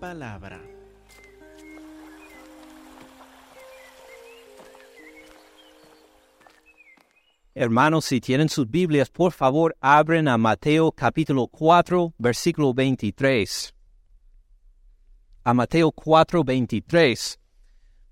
palabra. 0.00 0.60
Hermanos, 7.54 8.06
si 8.06 8.20
tienen 8.20 8.48
sus 8.48 8.68
Biblias, 8.70 9.10
por 9.10 9.32
favor, 9.32 9.76
abren 9.80 10.28
a 10.28 10.38
Mateo 10.38 10.90
capítulo 10.92 11.46
4, 11.48 12.14
versículo 12.16 12.72
23. 12.72 13.74
A 15.44 15.52
Mateo 15.52 15.92
4, 15.92 16.44
23, 16.44 17.38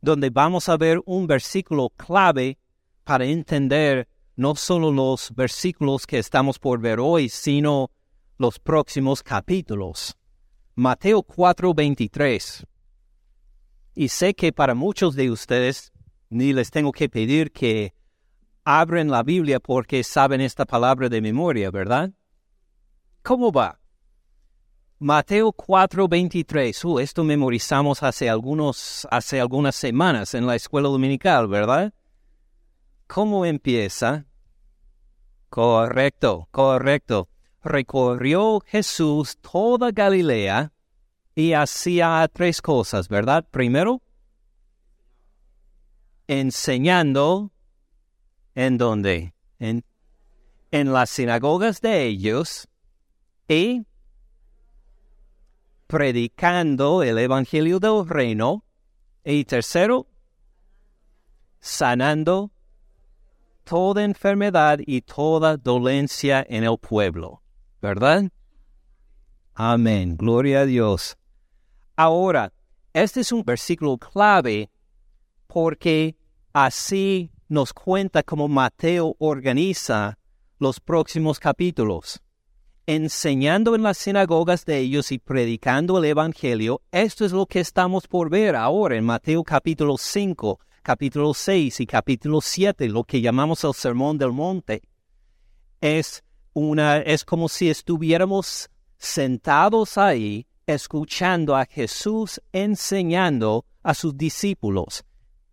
donde 0.03 0.29
vamos 0.31 0.69
a 0.69 0.77
ver 0.77 1.01
un 1.07 1.27
versículo 1.27 1.91
clave 1.91 2.59
para 3.05 3.25
entender 3.25 4.07
no 4.37 4.55
solo 4.55 4.93
los 4.93 5.35
versículos 5.35 6.07
que 6.07 6.19
estamos 6.19 6.59
por 6.59 6.81
ver 6.81 7.01
hoy, 7.01 7.29
sino 7.29 7.91
los 8.37 8.59
próximos 8.59 9.23
capítulos. 9.23 10.18
Mateo 10.79 11.25
4, 11.25 11.75
23. 11.75 12.65
Y 13.97 14.09
sé 14.11 14.33
que 14.35 14.53
para 14.53 14.77
muchos 14.77 15.17
de 15.17 15.29
ustedes 15.29 15.93
ni 16.31 16.53
les 16.53 16.71
tengo 16.71 16.93
que 16.93 17.09
pedir 17.09 17.51
que 17.51 17.95
abren 18.63 19.11
la 19.11 19.25
Biblia 19.25 19.59
porque 19.59 20.05
saben 20.05 20.41
esta 20.41 20.67
palabra 20.67 21.09
de 21.09 21.21
memoria, 21.21 21.73
¿verdad? 21.73 22.13
¿Cómo 23.25 23.51
va? 23.51 23.81
Mateo 25.01 25.53
4:23. 25.53 26.85
Uh, 26.85 27.01
esto 27.01 27.25
memorizamos 27.25 28.05
hace, 28.05 28.31
algunos, 28.31 29.05
hace 29.11 29.41
algunas 29.41 29.75
semanas 29.75 30.33
en 30.35 30.47
la 30.47 30.55
escuela 30.55 30.89
dominical, 30.89 31.49
¿verdad? 31.49 31.93
¿Cómo 33.09 33.45
empieza? 33.45 34.27
Correcto, 35.49 36.47
correcto. 36.53 37.29
Recorrió 37.63 38.61
Jesús 38.61 39.37
toda 39.39 39.91
Galilea 39.91 40.73
y 41.35 41.53
hacía 41.53 42.29
tres 42.33 42.63
cosas, 42.63 43.09
¿verdad? 43.09 43.45
Primero, 43.51 44.03
enseñando 46.27 47.53
¿En 48.59 48.77
dónde? 48.77 49.35
En, 49.61 49.85
en 50.73 50.93
las 50.93 51.11
sinagogas 51.11 51.81
de 51.81 52.07
ellos 52.07 52.67
y 53.47 53.87
predicando 55.87 57.05
el 57.05 57.19
Evangelio 57.19 57.79
del 57.79 58.05
Reino. 58.09 58.65
Y 59.25 59.45
tercero, 59.45 60.09
sanando 61.61 62.51
toda 63.63 64.03
enfermedad 64.03 64.81
y 64.85 65.03
toda 65.03 65.57
dolencia 65.57 66.45
en 66.49 66.65
el 66.65 66.79
pueblo. 66.79 67.41
¿Verdad? 67.81 68.31
Amén. 69.55 70.17
Gloria 70.17 70.61
a 70.61 70.67
Dios. 70.67 71.17
Ahora, 71.97 72.53
este 72.93 73.21
es 73.21 73.33
un 73.33 73.45
versículo 73.45 73.99
clave 73.99 74.71
porque 75.47 76.17
así 76.53 77.31
nos 77.49 77.73
cuenta 77.73 78.23
cómo 78.23 78.49
Mateo 78.49 79.17
organiza 79.19 80.19
los 80.59 80.81
próximos 80.81 81.39
capítulos. 81.41 82.21
Enseñando 82.87 83.75
en 83.75 83.83
las 83.83 83.99
sinagogas 83.99 84.65
de 84.65 84.79
ellos 84.79 85.13
y 85.13 85.19
predicando 85.19 85.99
el 85.99 86.07
Evangelio, 86.07 86.83
esto 86.91 87.25
es 87.25 87.33
lo 87.33 87.47
que 87.47 87.61
estamos 87.61 88.07
por 88.07 88.31
ver 88.31 88.57
ahora 88.57 88.97
en 88.97 89.05
Mateo 89.05 89.45
capítulo 89.45 89.97
5, 89.99 90.59
capítulo 90.83 91.35
6 91.35 91.81
y 91.81 91.87
capítulo 91.87 92.41
7, 92.41 92.89
lo 92.89 93.05
que 93.05 93.21
llamamos 93.21 93.63
el 93.65 93.75
Sermón 93.75 94.17
del 94.17 94.33
Monte. 94.33 94.83
Es, 95.81 96.25
una, 96.59 96.99
es 96.99 97.25
como 97.25 97.49
si 97.49 97.71
estuviéramos 97.71 98.69
sentados 98.99 99.99
ahí 99.99 100.47
escuchando 100.67 101.57
a 101.57 101.65
Jesús 101.65 102.41
enseñando 102.53 103.65
a 103.83 103.95
sus 103.95 104.17
discípulos 104.17 105.05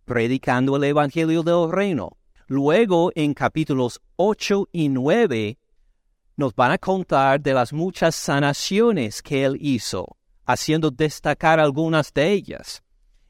predicando 0.06 0.76
el 0.76 0.84
Evangelio 0.84 1.42
del 1.42 1.70
Reino. 1.70 2.16
Luego, 2.46 3.10
en 3.14 3.34
capítulos 3.34 4.00
8 4.14 4.68
y 4.72 4.88
9, 4.88 5.58
nos 6.36 6.54
van 6.54 6.70
a 6.70 6.78
contar 6.78 7.40
de 7.40 7.52
las 7.52 7.72
muchas 7.72 8.14
sanaciones 8.14 9.20
que 9.20 9.44
él 9.44 9.58
hizo, 9.60 10.16
haciendo 10.46 10.90
destacar 10.90 11.58
algunas 11.58 12.14
de 12.14 12.32
ellas. 12.32 12.82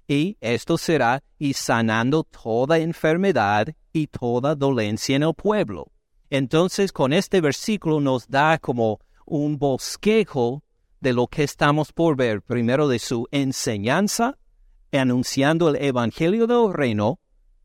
Y 0.07 0.37
esto 0.41 0.77
será 0.77 1.23
y 1.39 1.55
sanando 1.55 2.25
toda 2.25 2.79
enfermedad 2.79 3.69
y 3.93 4.07
toda 4.07 4.55
dolencia 4.55 5.17
en 5.17 5.23
el 5.23 5.35
pueblo. 5.35 5.91
Entonces, 6.31 6.93
con 6.93 7.13
este 7.13 7.41
versículo 7.41 8.01
nos 8.01 8.29
da 8.29 8.59
como 8.59 9.01
un 9.25 9.59
bosquejo 9.59 10.63
de 11.01 11.13
lo 11.13 11.27
que 11.27 11.45
estamos 11.45 11.93
por 11.93 12.17
ver, 12.17 12.43
primero 12.43 12.89
de 12.89 12.99
su 12.99 13.29
enseñanza, 13.31 14.39
anunciando 14.93 15.69
el 15.69 15.77
Evangelio 15.77 16.47
del 16.47 16.73
Reino 16.73 17.21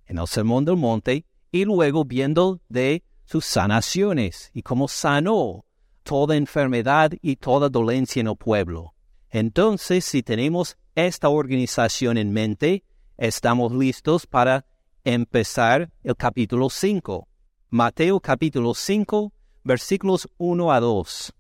en 0.06 0.18
el 0.18 0.28
Sermón 0.28 0.66
del 0.66 0.76
Monte 0.76 1.26
y 1.52 1.66
luego 1.66 2.06
viendo 2.06 2.60
de 2.70 3.04
sus 3.26 3.46
sanaciones 3.46 4.52
y 4.54 4.62
cómo 4.62 4.88
sanó 4.88 5.66
toda 6.04 6.36
enfermedad 6.36 7.12
y 7.22 7.38
toda 7.38 7.70
dolencia 7.70 8.20
en 8.20 8.28
el 8.28 8.36
pueblo. 8.36 8.94
Entonces, 9.30 10.04
si 10.04 10.24
tenemos 10.24 10.78
esta 10.96 11.30
organización 11.30 12.18
en 12.18 12.34
mente, 12.34 12.84
estamos 13.18 13.72
listos 13.72 14.28
para 14.28 14.66
empezar 15.04 15.90
el 16.04 16.16
capítulo 16.16 16.70
5. 16.70 17.28
Mateo 17.74 18.20
capítulo 18.20 18.74
5, 18.74 19.32
versículos 19.64 20.28
1 20.38 20.74
a 20.74 20.80
2. 20.82 21.34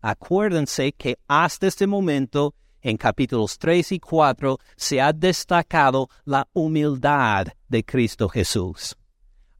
Acuérdense 0.00 0.92
que 0.92 1.18
hasta 1.28 1.66
este 1.66 1.86
momento 1.86 2.54
en 2.80 2.96
capítulos 2.96 3.58
3 3.58 3.92
y 3.92 4.00
4 4.00 4.58
se 4.74 5.02
ha 5.02 5.12
destacado 5.12 6.08
la 6.24 6.48
humildad 6.54 7.46
de 7.68 7.84
Cristo 7.84 8.30
Jesús. 8.30 8.96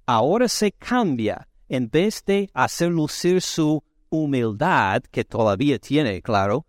Ahora 0.07 0.49
se 0.49 0.73
cambia, 0.73 1.47
en 1.69 1.91
vez 1.91 2.25
de 2.25 2.49
hacer 2.55 2.89
lucir 2.89 3.43
su 3.43 3.85
humildad, 4.09 5.03
que 5.11 5.23
todavía 5.23 5.79
tiene, 5.79 6.23
claro, 6.23 6.65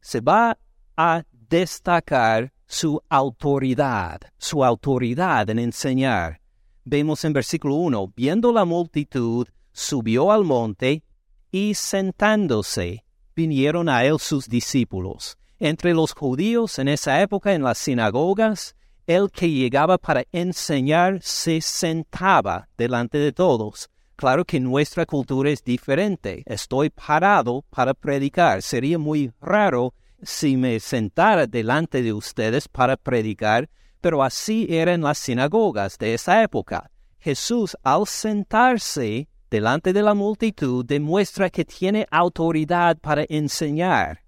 se 0.00 0.22
va 0.22 0.56
a 0.96 1.24
destacar 1.30 2.54
su 2.66 3.02
autoridad, 3.10 4.18
su 4.38 4.64
autoridad 4.64 5.50
en 5.50 5.58
enseñar. 5.58 6.40
Vemos 6.84 7.24
en 7.24 7.32
versículo 7.32 7.74
1, 7.76 8.12
viendo 8.14 8.52
la 8.52 8.64
multitud, 8.64 9.48
subió 9.72 10.30
al 10.32 10.44
monte 10.44 11.02
y 11.50 11.74
sentándose, 11.74 13.04
vinieron 13.34 13.88
a 13.88 14.04
él 14.04 14.18
sus 14.18 14.48
discípulos 14.48 15.38
entre 15.58 15.94
los 15.94 16.12
judíos 16.12 16.78
en 16.78 16.88
esa 16.88 17.22
época 17.22 17.54
en 17.54 17.62
las 17.62 17.78
sinagogas, 17.78 18.76
el 19.06 19.30
que 19.30 19.50
llegaba 19.50 19.98
para 19.98 20.24
enseñar 20.32 21.20
se 21.22 21.60
sentaba 21.60 22.68
delante 22.76 23.18
de 23.18 23.32
todos. 23.32 23.88
Claro 24.16 24.44
que 24.44 24.60
nuestra 24.60 25.06
cultura 25.06 25.50
es 25.50 25.62
diferente. 25.62 26.42
Estoy 26.46 26.90
parado 26.90 27.64
para 27.70 27.94
predicar. 27.94 28.62
Sería 28.62 28.98
muy 28.98 29.32
raro 29.40 29.94
si 30.22 30.56
me 30.56 30.80
sentara 30.80 31.46
delante 31.46 32.02
de 32.02 32.12
ustedes 32.12 32.68
para 32.68 32.96
predicar, 32.96 33.68
pero 34.04 34.22
así 34.22 34.66
eran 34.68 35.00
las 35.00 35.16
sinagogas 35.16 35.96
de 35.96 36.12
esa 36.12 36.42
época. 36.42 36.90
Jesús, 37.18 37.74
al 37.82 38.06
sentarse 38.06 39.28
delante 39.50 39.94
de 39.94 40.02
la 40.02 40.12
multitud, 40.12 40.84
demuestra 40.84 41.48
que 41.48 41.64
tiene 41.64 42.06
autoridad 42.10 42.98
para 42.98 43.24
enseñar 43.30 44.20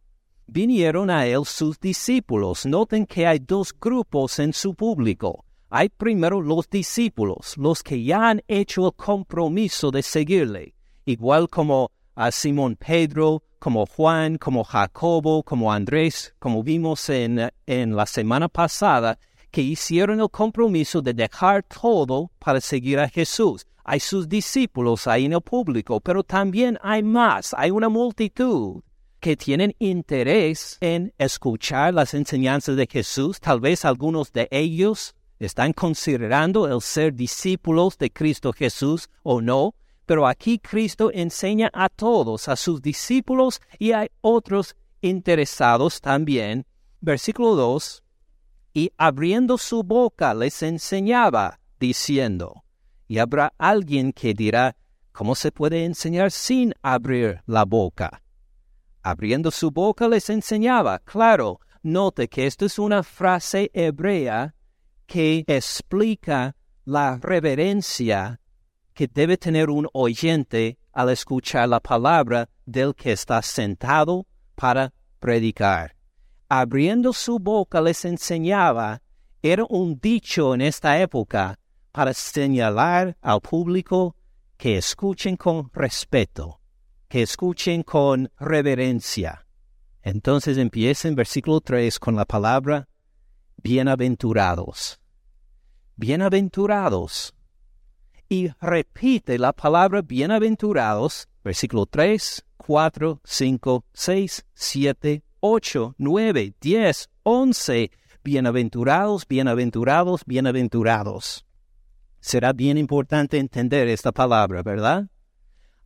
vinieron 0.47 1.11
a 1.11 1.27
él 1.27 1.45
sus 1.45 1.79
discípulos. 1.79 2.65
Noten 2.65 3.05
que 3.05 3.27
hay 3.27 3.39
dos 3.39 3.75
grupos 3.79 4.39
en 4.39 4.55
su 4.55 4.75
público. 4.75 5.45
Hay 5.69 5.91
primero 5.91 6.41
los 6.41 6.71
discípulos, 6.71 7.59
los 7.59 7.83
que 7.83 8.03
ya 8.03 8.31
han 8.31 8.43
hecho 8.49 8.87
el 8.87 8.95
compromiso 8.95 9.91
de 9.91 10.03
seguirle, 10.03 10.75
igual 11.05 11.51
como 11.51 11.91
a 12.15 12.31
Simón 12.31 12.77
Pedro, 12.77 13.43
como 13.59 13.85
Juan, 13.85 14.39
como 14.39 14.65
Jacobo, 14.65 15.43
como 15.43 15.71
Andrés, 15.71 16.35
como 16.39 16.63
vimos 16.63 17.11
en, 17.11 17.51
en 17.67 17.97
la 17.97 18.07
semana 18.07 18.49
pasada, 18.49 19.19
que 19.51 19.63
hicieron 19.63 20.21
el 20.21 20.31
compromiso 20.31 21.03
de 21.03 21.15
dejar 21.15 21.63
todo 21.63 22.31
para 22.39 22.61
seguir 22.61 22.99
a 22.99 23.09
Jesús. 23.09 23.67
Hay 23.85 24.01
sus 24.01 24.29
discípulos 24.29 25.07
ahí 25.07 25.27
en 25.27 25.33
el 25.35 25.41
público, 25.41 26.01
pero 26.01 26.25
también 26.25 26.79
hay 26.83 27.03
más, 27.03 27.55
hay 27.57 27.71
una 27.71 27.89
multitud 27.89 28.83
que 29.21 29.37
tienen 29.37 29.75
interés 29.79 30.77
en 30.81 31.13
escuchar 31.19 31.95
las 31.95 32.15
enseñanzas 32.15 32.77
de 32.77 32.87
Jesús. 32.91 33.41
Tal 33.41 33.61
vez 33.61 33.85
algunos 33.85 34.33
de 34.33 34.49
ellos 34.51 35.15
están 35.39 35.73
considerando 35.73 36.67
el 36.67 36.81
ser 36.81 37.15
discípulos 37.15 37.99
de 37.99 38.11
Cristo 38.11 38.53
Jesús 38.53 39.09
o 39.23 39.41
no, 39.41 39.75
pero 40.07 40.27
aquí 40.27 40.59
Cristo 40.59 41.11
enseña 41.13 41.71
a 41.73 41.89
todos, 41.89 42.49
a 42.49 42.57
sus 42.57 42.81
discípulos 42.81 43.61
y 43.79 43.93
hay 43.93 44.09
otros 44.21 44.77
interesados 45.01 46.01
también. 46.01 46.65
Versículo 47.01 47.55
2, 47.57 48.03
y 48.77 48.93
abriendo 48.99 49.57
su 49.57 49.83
boca 49.83 50.35
les 50.35 50.63
enseñaba, 50.63 51.61
diciendo, 51.81 52.63
y 53.09 53.17
habrá 53.17 53.55
alguien 53.57 54.13
que 54.13 54.35
dirá, 54.35 54.77
¿cómo 55.13 55.35
se 55.35 55.51
puede 55.51 55.87
enseñar 55.87 56.31
sin 56.31 56.75
abrir 56.83 57.41
la 57.47 57.65
boca? 57.65 58.23
Abriendo 59.03 59.51
su 59.51 59.71
boca 59.71 60.07
les 60.09 60.29
enseñaba. 60.29 60.99
Claro, 60.99 61.59
note 61.83 62.29
que 62.29 62.47
esto 62.47 62.67
es 62.67 62.79
una 62.79 63.03
frase 63.03 63.71
hebrea 63.73 64.55
que 65.07 65.43
explica 65.47 66.55
la 66.85 67.17
reverencia 67.17 68.43
que 68.93 69.09
debe 69.09 69.39
tener 69.39 69.71
un 69.71 69.89
oyente 69.95 70.77
al 70.93 71.09
escuchar 71.09 71.67
la 71.71 71.81
palabra 71.81 72.51
del 72.67 72.95
que 72.95 73.13
está 73.13 73.41
sentado 73.41 74.27
para 74.55 74.93
predicar. 75.19 75.96
Abriendo 76.49 77.13
su 77.13 77.41
boca 77.41 77.81
les 77.81 78.05
enseñaba 78.05 79.03
era 79.43 79.65
un 79.69 79.99
dicho 79.99 80.55
en 80.55 80.61
esta 80.61 81.01
época 81.01 81.59
para 81.91 82.15
señalar 82.15 83.17
al 83.21 83.41
público 83.41 84.15
que 84.57 84.77
escuchen 84.77 85.37
con 85.37 85.71
respeto, 85.73 86.61
que 87.09 87.23
escuchen 87.23 87.83
con 87.83 88.31
reverencia. 88.39 89.45
Entonces 90.03 90.57
empieza 90.57 91.09
en 91.09 91.17
versículo 91.17 91.61
3 91.61 91.99
con 91.99 92.15
la 92.15 92.25
palabra 92.25 92.89
bienaventurados. 93.57 95.01
Bienaventurados. 95.97 97.35
Y 98.29 98.51
repite 98.61 99.39
la 99.39 99.53
palabra 99.53 100.03
bienaventurados, 100.03 101.29
versículo 101.43 101.87
3, 101.87 102.45
4, 102.57 103.21
5, 103.25 103.85
6, 103.93 104.47
7, 104.55 105.23
8, 105.41 105.95
9, 105.99 106.55
10, 106.61 107.11
11. 107.23 107.91
Bienaventurados, 108.25 109.27
bienaventurados, 109.29 110.23
bienaventurados. 110.25 111.45
Será 112.21 112.53
bien 112.53 112.79
importante 112.79 113.39
entender 113.39 113.89
esta 113.89 114.13
palabra, 114.13 114.63
¿verdad? 114.63 115.09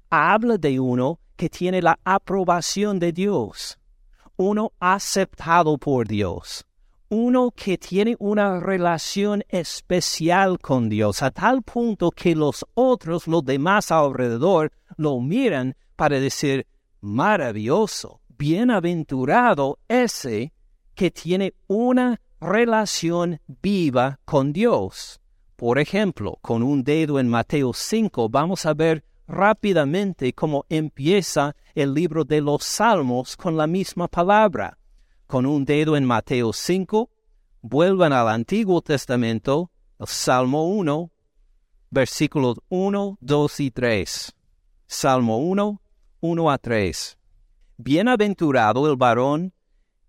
Habla 0.09 0.57
de 0.57 0.81
uno 0.81 1.21
que 1.37 1.49
tiene 1.49 1.83
la 1.83 1.99
aprobación 2.05 2.99
de 2.99 3.13
Dios, 3.13 3.79
uno 4.37 4.73
aceptado 4.79 5.77
por 5.79 6.07
Dios, 6.07 6.65
uno 7.09 7.51
que 7.51 7.77
tiene 7.77 8.17
una 8.19 8.61
relación 8.61 9.43
especial 9.49 10.59
con 10.59 10.89
Dios, 10.89 11.23
a 11.23 11.31
tal 11.31 11.63
punto 11.63 12.11
que 12.11 12.35
los 12.35 12.65
otros, 12.75 13.27
los 13.27 13.45
demás 13.45 13.91
alrededor, 13.91 14.73
lo 14.97 15.21
miran 15.21 15.77
para 15.97 16.21
decir, 16.21 16.67
maravilloso, 17.01 18.20
bienaventurado 18.41 19.79
ese 19.87 20.55
que 20.95 21.11
tiene 21.11 21.53
una 21.67 22.23
relación 22.41 23.39
viva 23.61 24.19
con 24.25 24.55
Dios. 24.55 25.21
Por 25.57 25.79
ejemplo, 25.79 26.39
con 26.41 26.63
un 26.63 26.83
dedo 26.83 27.21
en 27.21 27.29
Mateo 27.29 27.75
5 27.75 28.31
vamos 28.31 28.65
a 28.65 28.73
ver 28.73 29.05
rápidamente 29.29 30.33
cómo 30.33 30.65
empieza 30.71 31.55
el 31.75 31.93
libro 31.93 32.25
de 32.25 32.41
los 32.41 32.65
Salmos 32.65 33.37
con 33.37 33.59
la 33.59 33.67
misma 33.67 34.09
palabra. 34.09 34.79
Con 35.27 35.45
un 35.45 35.67
dedo 35.67 35.95
en 35.95 36.07
Mateo 36.07 36.55
5, 36.55 37.11
vuelvan 37.61 38.15
al 38.15 38.29
Antiguo 38.29 38.81
Testamento, 38.81 39.71
el 39.99 40.07
Salmo 40.07 40.67
1, 40.67 41.11
versículos 41.91 42.57
1, 42.71 43.19
2 43.21 43.61
y 43.61 43.71
3. 43.71 44.35
Salmo 44.87 45.39
1, 45.39 45.83
1 46.21 46.51
a 46.51 46.59
3. 46.59 47.20
Bienaventurado 47.83 48.91
el 48.91 48.97
varón 48.97 49.55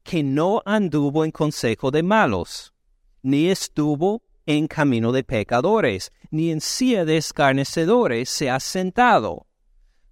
que 0.03 0.23
no 0.23 0.61
anduvo 0.65 1.23
en 1.23 1.31
consejo 1.31 1.89
de 1.89 2.03
malos, 2.03 2.73
ni 3.21 3.47
estuvo 3.47 4.23
en 4.45 4.67
camino 4.67 5.13
de 5.13 5.23
pecadores, 5.23 6.11
ni 6.31 6.51
en 6.51 6.59
silla 6.59 7.05
de 7.05 7.15
escarnecedores 7.15 8.27
se 8.29 8.49
ha 8.49 8.59
sentado. 8.59 9.47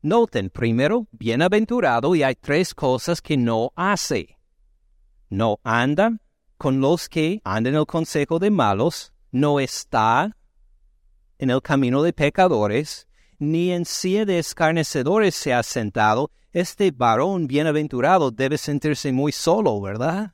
Noten, 0.01 0.49
primero, 0.49 1.07
bienaventurado 1.11 2.15
y 2.15 2.23
hay 2.23 2.35
tres 2.35 2.73
cosas 2.73 3.21
que 3.21 3.35
no 3.35 3.73
hace. 3.75 4.37
No 5.27 5.59
anda 5.65 6.17
con 6.57 6.79
los 6.79 7.09
que 7.09 7.41
andan 7.43 7.73
en 7.73 7.81
el 7.81 7.85
consejo 7.85 8.39
de 8.39 8.51
malos, 8.51 9.11
no 9.31 9.59
está 9.59 10.33
en 11.37 11.49
el 11.49 11.61
camino 11.61 12.03
de 12.03 12.13
pecadores, 12.13 13.05
ni 13.37 13.71
en 13.71 13.83
silla 13.83 14.23
de 14.23 14.39
escarnecedores 14.39 15.35
se 15.35 15.53
ha 15.53 15.61
sentado, 15.61 16.31
este 16.51 16.91
varón 16.91 17.47
bienaventurado 17.47 18.31
debe 18.31 18.57
sentirse 18.57 19.11
muy 19.11 19.31
solo, 19.31 19.79
¿verdad? 19.81 20.33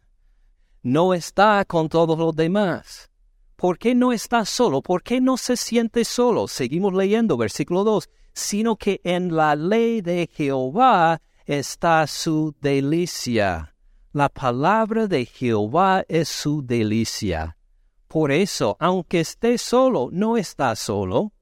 No 0.82 1.14
está 1.14 1.66
con 1.66 1.90
todos 1.90 2.18
los 2.18 2.36
demás. 2.36 3.10
¿Por 3.56 3.78
qué 3.78 3.96
no 3.96 4.12
está 4.12 4.46
solo? 4.46 4.82
¿Por 4.82 5.02
qué 5.02 5.22
no 5.22 5.38
se 5.38 5.58
siente 5.58 6.06
solo? 6.06 6.48
Seguimos 6.48 6.94
leyendo 6.94 7.38
versículo 7.38 7.84
2, 7.84 8.10
sino 8.34 8.76
que 8.76 9.02
en 9.04 9.36
la 9.36 9.56
ley 9.56 10.02
de 10.02 10.30
Jehová 10.32 11.22
está 11.46 12.06
su 12.08 12.54
delicia. 12.62 13.74
La 14.12 14.30
palabra 14.30 15.08
de 15.08 15.26
Jehová 15.26 16.06
es 16.08 16.30
su 16.30 16.66
delicia. 16.66 17.58
Por 18.08 18.32
eso, 18.32 18.78
aunque 18.80 19.22
esté 19.22 19.58
solo, 19.58 20.10
no 20.12 20.38
está 20.38 20.76
solo, 20.76 21.34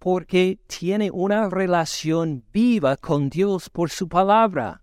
porque 0.00 0.58
tiene 0.66 1.10
una 1.12 1.50
relación 1.50 2.42
viva 2.52 2.96
con 2.96 3.28
Dios 3.28 3.68
por 3.68 3.90
su 3.90 4.08
palabra. 4.08 4.82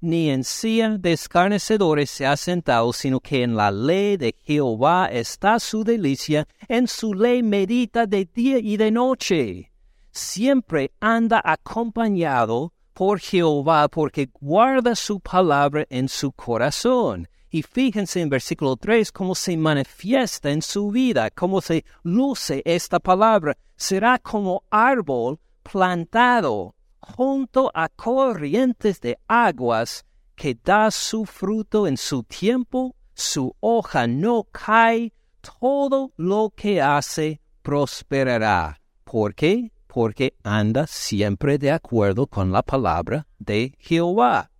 Ni 0.00 0.30
en 0.30 0.42
silla 0.42 0.98
de 0.98 1.12
escarnecedores 1.12 2.10
se 2.10 2.26
ha 2.26 2.36
sentado, 2.36 2.92
sino 2.92 3.20
que 3.20 3.42
en 3.42 3.56
la 3.56 3.70
ley 3.70 4.16
de 4.16 4.34
Jehová 4.44 5.06
está 5.06 5.60
su 5.60 5.84
delicia, 5.84 6.46
en 6.68 6.88
su 6.88 7.14
ley 7.14 7.42
medita 7.42 8.04
de 8.04 8.26
día 8.26 8.58
y 8.58 8.76
de 8.76 8.90
noche. 8.90 9.72
Siempre 10.10 10.90
anda 11.00 11.40
acompañado 11.42 12.74
por 12.92 13.20
Jehová, 13.20 13.88
porque 13.88 14.28
guarda 14.40 14.94
su 14.96 15.20
palabra 15.20 15.86
en 15.88 16.08
su 16.08 16.32
corazón. 16.32 17.28
Y 17.54 17.62
fíjense 17.62 18.20
en 18.20 18.30
versículo 18.30 18.74
3 18.74 19.12
cómo 19.12 19.36
se 19.36 19.56
manifiesta 19.56 20.50
en 20.50 20.60
su 20.60 20.90
vida, 20.90 21.30
cómo 21.30 21.60
se 21.60 21.84
luce 22.02 22.60
esta 22.64 22.98
palabra. 22.98 23.56
Será 23.76 24.18
como 24.18 24.64
árbol 24.70 25.38
plantado 25.62 26.74
junto 26.98 27.70
a 27.72 27.88
corrientes 27.90 29.00
de 29.00 29.20
aguas 29.28 30.04
que 30.34 30.58
da 30.64 30.90
su 30.90 31.26
fruto 31.26 31.86
en 31.86 31.96
su 31.96 32.24
tiempo, 32.24 32.96
su 33.14 33.54
hoja 33.60 34.08
no 34.08 34.48
cae, 34.50 35.12
todo 35.60 36.10
lo 36.16 36.52
que 36.56 36.82
hace 36.82 37.40
prosperará. 37.62 38.80
¿Por 39.04 39.32
qué? 39.32 39.70
Porque 39.86 40.34
anda 40.42 40.88
siempre 40.88 41.58
de 41.58 41.70
acuerdo 41.70 42.26
con 42.26 42.50
la 42.50 42.64
palabra 42.64 43.28
de 43.38 43.76
Jehová. 43.78 44.50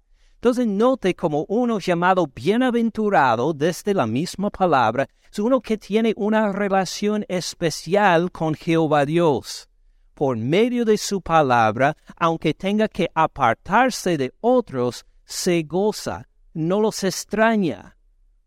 Entonces 0.44 0.66
note 0.66 1.14
como 1.14 1.46
uno 1.48 1.78
llamado 1.78 2.26
bienaventurado 2.26 3.54
desde 3.54 3.94
la 3.94 4.06
misma 4.06 4.50
palabra 4.50 5.08
es 5.32 5.38
uno 5.38 5.62
que 5.62 5.78
tiene 5.78 6.12
una 6.18 6.52
relación 6.52 7.24
especial 7.28 8.30
con 8.30 8.54
Jehová 8.54 9.06
Dios. 9.06 9.70
Por 10.12 10.36
medio 10.36 10.84
de 10.84 10.98
su 10.98 11.22
palabra, 11.22 11.96
aunque 12.18 12.52
tenga 12.52 12.88
que 12.88 13.08
apartarse 13.14 14.18
de 14.18 14.34
otros, 14.42 15.06
se 15.24 15.62
goza, 15.62 16.28
no 16.52 16.78
los 16.78 17.04
extraña, 17.04 17.96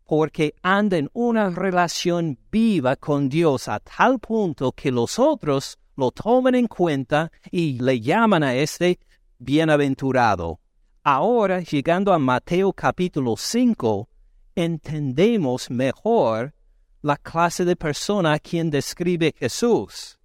porque 0.04 0.54
anda 0.62 0.98
en 0.98 1.10
una 1.14 1.50
relación 1.50 2.38
viva 2.52 2.94
con 2.94 3.28
Dios 3.28 3.66
a 3.66 3.80
tal 3.80 4.20
punto 4.20 4.70
que 4.70 4.92
los 4.92 5.18
otros 5.18 5.76
lo 5.96 6.12
toman 6.12 6.54
en 6.54 6.68
cuenta 6.68 7.32
y 7.50 7.80
le 7.80 8.00
llaman 8.00 8.44
a 8.44 8.54
este 8.54 9.00
bienaventurado. 9.40 10.60
Ahora, 11.04 11.60
llegando 11.60 12.12
a 12.12 12.18
Mateo 12.18 12.72
capítulo 12.72 13.36
5, 13.36 14.08
entendemos 14.54 15.70
mejor 15.70 16.54
la 17.02 17.16
clase 17.16 17.64
de 17.64 17.76
persona 17.76 18.32
a 18.32 18.38
quien 18.38 18.68
describe 18.68 19.32
Jesús. 19.38 20.18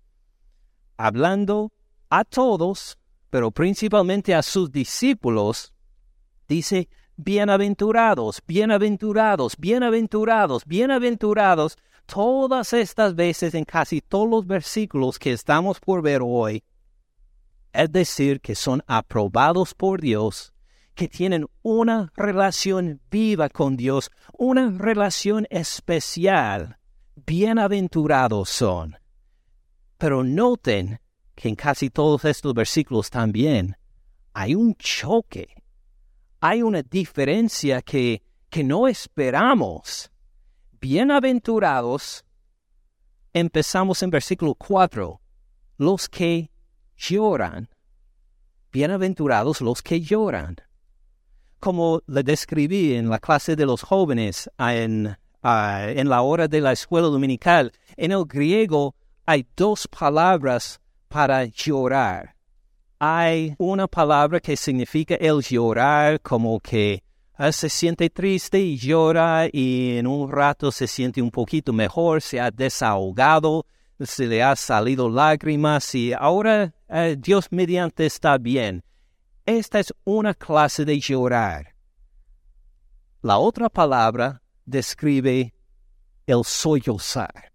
Hablando 0.98 1.72
a 2.10 2.24
todos, 2.26 2.98
pero 3.30 3.52
principalmente 3.52 4.34
a 4.34 4.42
sus 4.42 4.72
discípulos, 4.72 5.74
dice, 6.48 6.90
bienaventurados, 7.16 8.42
bienaventurados, 8.46 9.56
bienaventurados, 9.58 10.66
bienaventurados, 10.66 11.78
todas 12.08 12.74
estas 12.74 13.16
veces 13.16 13.54
en 13.54 13.64
casi 13.64 14.02
todos 14.02 14.30
los 14.30 14.48
versículos 14.48 15.20
que 15.20 15.32
estamos 15.34 15.80
por 15.80 16.02
ver 16.02 16.22
hoy, 16.24 16.64
es 17.72 17.92
decir, 17.92 18.42
que 18.42 18.56
son 18.56 18.84
aprobados 18.88 19.74
por 19.74 20.02
Dios 20.02 20.53
que 20.96 21.08
tienen 21.08 21.48
una 21.62 22.12
relación 22.16 23.02
viva 23.10 23.50
con 23.50 23.76
Dios, 23.76 24.12
una 24.38 24.70
relación 24.70 25.48
especial. 25.50 26.78
Bienaventurados 27.16 28.50
son. 28.50 28.98
Pero 29.98 30.24
noten 30.24 31.00
que 31.36 31.50
en 31.50 31.56
casi 31.56 31.90
todos 31.90 32.26
estos 32.26 32.54
versículos 32.54 33.10
también 33.10 33.76
hay 34.34 34.56
un 34.56 34.76
choque, 34.76 35.48
hay 36.40 36.62
una 36.62 36.82
diferencia 36.84 37.82
que, 37.82 38.22
que 38.50 38.64
no 38.64 38.88
esperamos. 38.88 40.12
Bienaventurados, 40.80 42.26
empezamos 43.32 44.04
en 44.04 44.10
versículo 44.10 44.54
4, 44.56 45.22
los 45.78 46.10
que 46.10 46.52
lloran. 46.98 47.70
Bienaventurados 48.72 49.62
los 49.62 49.82
que 49.82 50.02
lloran 50.02 50.58
como 51.64 52.02
le 52.08 52.24
describí 52.24 52.94
en 52.94 53.10
la 53.10 53.20
clase 53.20 53.56
de 53.56 53.66
los 53.66 53.84
jóvenes 53.84 54.50
en, 54.58 55.16
la 55.42 56.22
hora 56.22 56.50
de 56.50 56.60
la 56.60 56.74
escuela 56.74 57.08
dominical, 57.08 57.72
en 57.96 58.12
el 58.12 58.26
griego 58.26 58.96
hay 59.26 59.48
dos 59.56 59.88
palabras 59.88 60.82
para 61.08 61.46
llorar. 61.46 62.36
Hay 63.00 63.56
una 63.58 63.88
palabra 63.88 64.42
que 64.42 64.58
significa 64.58 65.16
el 65.16 65.40
llorar, 65.42 66.20
como 66.20 66.60
que 66.60 67.02
ah, 67.36 67.54
se 67.54 67.70
siente 67.70 68.10
triste 68.10 68.60
y 68.60 68.76
llora 68.76 69.48
y 69.50 70.00
en 70.00 70.08
un 70.08 70.30
rato 70.30 70.70
se 70.70 70.86
siente 70.86 71.22
un 71.22 71.32
poquito 71.32 71.72
mejor, 71.72 72.22
se 72.22 72.42
ha 72.42 72.52
desahogado, 72.52 73.66
se 74.02 74.28
le 74.28 74.44
ha 74.44 74.58
salido 74.58 75.10
lágrimas 75.10 75.96
y 75.96 76.12
ahora 76.12 76.74
eh, 76.90 77.16
Dios 77.18 77.48
mediante 77.52 78.06
está 78.06 78.38
bien. 78.38 78.84
Esta 79.46 79.80
es 79.82 79.94
una 80.06 80.34
clase 80.34 80.86
de 80.86 80.98
llorar. 81.02 81.76
La 83.22 83.40
otra 83.40 83.68
palabra 83.68 84.42
describe 84.66 85.54
el 86.26 86.46
sollozar, 86.46 87.52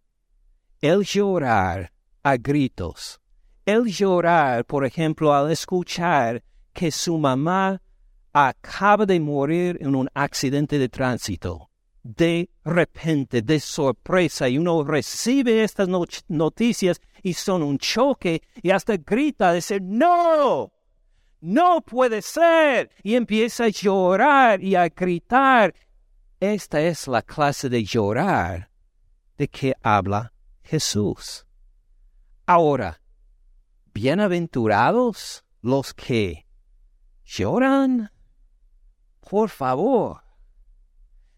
el 0.82 1.02
llorar 1.02 1.90
a 2.22 2.36
gritos, 2.36 3.18
el 3.64 3.86
llorar, 3.86 4.66
por 4.66 4.84
ejemplo, 4.84 5.32
al 5.32 5.50
escuchar 5.50 6.44
que 6.74 6.90
su 6.90 7.16
mamá 7.16 7.80
acaba 8.34 9.06
de 9.06 9.18
morir 9.18 9.78
en 9.80 9.94
un 9.94 10.10
accidente 10.12 10.78
de 10.78 10.90
tránsito. 10.90 11.70
De 12.02 12.50
repente, 12.66 13.40
de 13.40 13.60
sorpresa, 13.60 14.46
y 14.46 14.58
uno 14.58 14.84
recibe 14.84 15.64
estas 15.64 15.88
noticias 16.28 17.00
y 17.22 17.32
son 17.32 17.62
un 17.62 17.78
choque 17.78 18.42
y 18.62 18.70
hasta 18.70 18.98
grita, 18.98 19.52
decir, 19.52 19.80
no, 19.82 20.70
no 21.40 21.80
puede 21.80 22.22
ser. 22.22 22.90
Y 23.02 23.14
empieza 23.14 23.64
a 23.64 23.68
llorar 23.68 24.62
y 24.62 24.74
a 24.74 24.88
gritar. 24.88 25.74
Esta 26.40 26.80
es 26.80 27.08
la 27.08 27.22
clase 27.22 27.68
de 27.68 27.84
llorar 27.84 28.70
de 29.36 29.48
que 29.48 29.74
habla 29.82 30.32
Jesús. 30.62 31.46
Ahora, 32.46 33.00
bienaventurados 33.92 35.44
los 35.62 35.94
que 35.94 36.46
lloran. 37.24 38.10
Por 39.20 39.50
favor, 39.50 40.22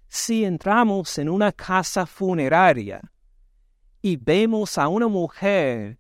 si 0.09 0.45
entramos 0.45 1.19
en 1.19 1.29
una 1.29 1.53
casa 1.53 2.07
funeraria 2.07 3.01
y 4.03 4.17
vemos 4.17 4.79
a 4.79 4.89
una 4.89 5.09
mujer 5.09 5.99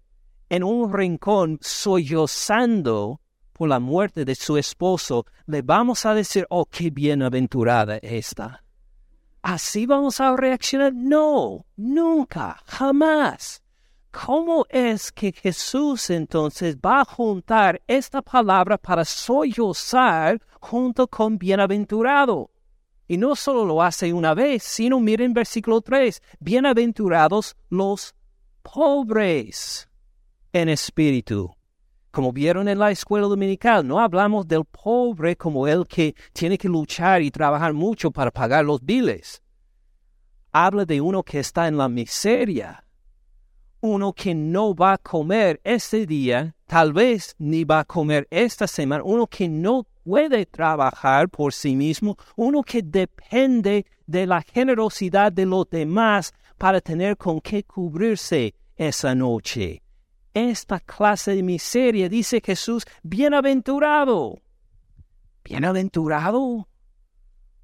en 0.48 0.64
un 0.64 0.92
rincón 0.92 1.58
sollozando 1.60 3.20
por 3.60 3.68
la 3.68 3.78
muerte 3.78 4.24
de 4.24 4.34
su 4.34 4.56
esposo, 4.56 5.26
le 5.44 5.60
vamos 5.60 6.06
a 6.06 6.14
decir, 6.14 6.46
oh, 6.48 6.64
qué 6.64 6.88
bienaventurada 6.88 7.98
esta. 7.98 8.64
¿Así 9.42 9.84
vamos 9.84 10.18
a 10.18 10.34
reaccionar? 10.34 10.94
No, 10.94 11.66
nunca, 11.76 12.58
jamás. 12.64 13.62
¿Cómo 14.10 14.64
es 14.70 15.12
que 15.12 15.32
Jesús 15.32 16.08
entonces 16.08 16.78
va 16.78 17.02
a 17.02 17.04
juntar 17.04 17.82
esta 17.86 18.22
palabra 18.22 18.78
para 18.78 19.04
sollozar 19.04 20.40
junto 20.58 21.06
con 21.06 21.36
bienaventurado? 21.36 22.50
Y 23.08 23.18
no 23.18 23.36
solo 23.36 23.66
lo 23.66 23.82
hace 23.82 24.10
una 24.14 24.32
vez, 24.32 24.62
sino 24.62 25.00
miren 25.00 25.34
versículo 25.34 25.82
3, 25.82 26.22
bienaventurados 26.38 27.54
los 27.68 28.14
pobres 28.62 29.86
en 30.50 30.70
espíritu 30.70 31.54
como 32.10 32.32
vieron 32.32 32.68
en 32.68 32.78
la 32.78 32.90
escuela 32.90 33.26
dominical, 33.26 33.86
no 33.86 34.00
hablamos 34.00 34.46
del 34.46 34.64
pobre 34.64 35.36
como 35.36 35.68
el 35.68 35.86
que 35.86 36.14
tiene 36.32 36.58
que 36.58 36.68
luchar 36.68 37.22
y 37.22 37.30
trabajar 37.30 37.72
mucho 37.72 38.10
para 38.10 38.30
pagar 38.30 38.64
los 38.64 38.84
biles. 38.84 39.42
Habla 40.52 40.84
de 40.84 41.00
uno 41.00 41.22
que 41.22 41.38
está 41.38 41.68
en 41.68 41.76
la 41.76 41.88
miseria, 41.88 42.84
uno 43.80 44.12
que 44.12 44.34
no 44.34 44.74
va 44.74 44.94
a 44.94 44.98
comer 44.98 45.60
este 45.62 46.04
día, 46.04 46.54
tal 46.66 46.92
vez 46.92 47.36
ni 47.38 47.64
va 47.64 47.80
a 47.80 47.84
comer 47.84 48.26
esta 48.30 48.66
semana, 48.66 49.04
uno 49.04 49.28
que 49.28 49.48
no 49.48 49.86
puede 50.02 50.46
trabajar 50.46 51.28
por 51.28 51.52
sí 51.52 51.76
mismo, 51.76 52.16
uno 52.34 52.62
que 52.62 52.82
depende 52.82 53.86
de 54.06 54.26
la 54.26 54.42
generosidad 54.42 55.30
de 55.30 55.46
los 55.46 55.70
demás 55.70 56.32
para 56.58 56.80
tener 56.80 57.16
con 57.16 57.40
qué 57.40 57.62
cubrirse 57.62 58.54
esa 58.76 59.14
noche 59.14 59.82
esta 60.34 60.80
clase 60.80 61.34
de 61.34 61.42
miseria, 61.42 62.08
dice 62.08 62.40
Jesús, 62.44 62.84
bienaventurado. 63.02 64.40
Bienaventurado. 65.44 66.68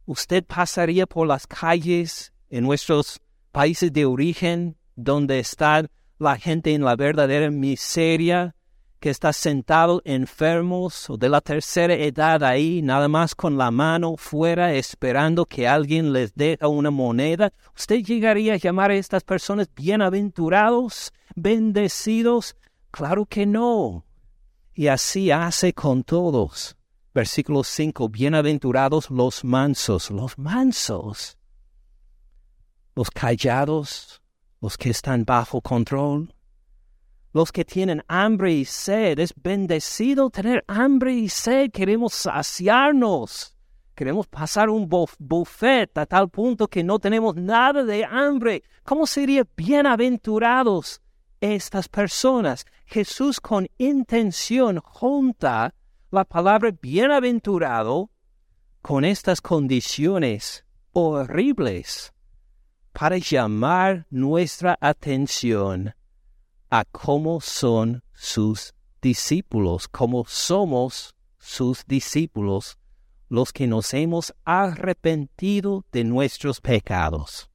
Usted 0.04 0.44
pasaría 0.44 1.06
por 1.06 1.26
las 1.26 1.46
calles 1.46 2.32
en 2.48 2.64
nuestros 2.64 3.20
países 3.52 3.92
de 3.92 4.04
origen, 4.04 4.76
donde 4.94 5.38
está 5.38 5.84
la 6.18 6.36
gente 6.36 6.74
en 6.74 6.84
la 6.84 6.96
verdadera 6.96 7.50
miseria, 7.50 8.54
que 9.00 9.10
está 9.10 9.32
sentado 9.32 10.02
enfermos 10.04 11.10
o 11.10 11.16
de 11.16 11.28
la 11.28 11.40
tercera 11.40 11.94
edad 11.94 12.42
ahí, 12.42 12.82
nada 12.82 13.08
más 13.08 13.34
con 13.34 13.58
la 13.58 13.70
mano 13.70 14.16
fuera, 14.16 14.74
esperando 14.74 15.44
que 15.44 15.68
alguien 15.68 16.12
les 16.12 16.34
dé 16.34 16.58
una 16.62 16.90
moneda. 16.90 17.52
¿Usted 17.76 18.02
llegaría 18.02 18.54
a 18.54 18.58
llamar 18.58 18.90
a 18.90 18.96
estas 18.96 19.22
personas 19.22 19.68
bienaventurados? 19.74 21.12
bendecidos? 21.36 22.56
Claro 22.90 23.26
que 23.26 23.46
no. 23.46 24.04
Y 24.74 24.88
así 24.88 25.30
hace 25.30 25.72
con 25.72 26.02
todos. 26.02 26.76
Versículo 27.14 27.62
5, 27.62 28.08
bienaventurados 28.08 29.10
los 29.10 29.42
mansos, 29.44 30.10
los 30.10 30.36
mansos, 30.36 31.38
los 32.94 33.10
callados, 33.10 34.20
los 34.60 34.76
que 34.76 34.90
están 34.90 35.24
bajo 35.24 35.62
control, 35.62 36.34
los 37.36 37.52
que 37.52 37.66
tienen 37.66 38.02
hambre 38.08 38.50
y 38.50 38.64
sed. 38.64 39.18
Es 39.18 39.34
bendecido 39.36 40.30
tener 40.30 40.64
hambre 40.68 41.12
y 41.12 41.28
sed. 41.28 41.70
Queremos 41.70 42.14
saciarnos. 42.14 43.54
Queremos 43.94 44.26
pasar 44.26 44.70
un 44.70 44.88
buffet 44.88 45.98
a 45.98 46.06
tal 46.06 46.30
punto 46.30 46.66
que 46.66 46.82
no 46.82 46.98
tenemos 46.98 47.36
nada 47.36 47.84
de 47.84 48.06
hambre. 48.06 48.62
¿Cómo 48.84 49.06
sería 49.06 49.46
bienaventurados 49.54 51.02
estas 51.40 51.88
personas. 51.90 52.64
Jesús 52.86 53.38
con 53.38 53.68
intención 53.76 54.80
junta 54.80 55.74
la 56.10 56.24
palabra 56.24 56.70
bienaventurado 56.80 58.08
con 58.80 59.04
estas 59.04 59.42
condiciones 59.42 60.64
horribles 60.92 62.14
para 62.94 63.18
llamar 63.18 64.06
nuestra 64.08 64.78
atención 64.80 65.94
a 66.70 66.84
cómo 66.84 67.40
son 67.40 68.02
sus 68.12 68.74
discípulos, 69.00 69.88
cómo 69.88 70.24
somos 70.26 71.14
sus 71.38 71.84
discípulos, 71.86 72.78
los 73.28 73.52
que 73.52 73.66
nos 73.66 73.92
hemos 73.94 74.34
arrepentido 74.44 75.84
de 75.92 76.04
nuestros 76.04 76.60
pecados. 76.60 77.50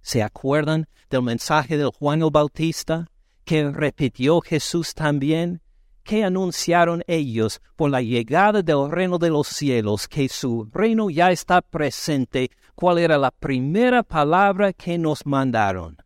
¿Se 0.00 0.22
acuerdan 0.22 0.88
del 1.10 1.22
mensaje 1.22 1.76
de 1.76 1.86
Juan 1.86 2.22
el 2.22 2.30
Bautista 2.30 3.06
que 3.44 3.70
repitió 3.70 4.40
Jesús 4.40 4.94
también? 4.94 5.60
que 6.06 6.22
anunciaron 6.22 7.02
ellos 7.08 7.60
por 7.74 7.90
la 7.90 8.00
llegada 8.00 8.62
del 8.62 8.88
reino 8.90 9.18
de 9.18 9.28
los 9.28 9.48
cielos, 9.48 10.06
que 10.06 10.28
su 10.28 10.70
reino 10.72 11.10
ya 11.10 11.32
está 11.32 11.60
presente. 11.60 12.52
¿Cuál 12.76 12.98
era 12.98 13.18
la 13.18 13.32
primera 13.32 14.04
palabra 14.04 14.72
que 14.72 14.98
nos 14.98 15.26
mandaron? 15.26 15.96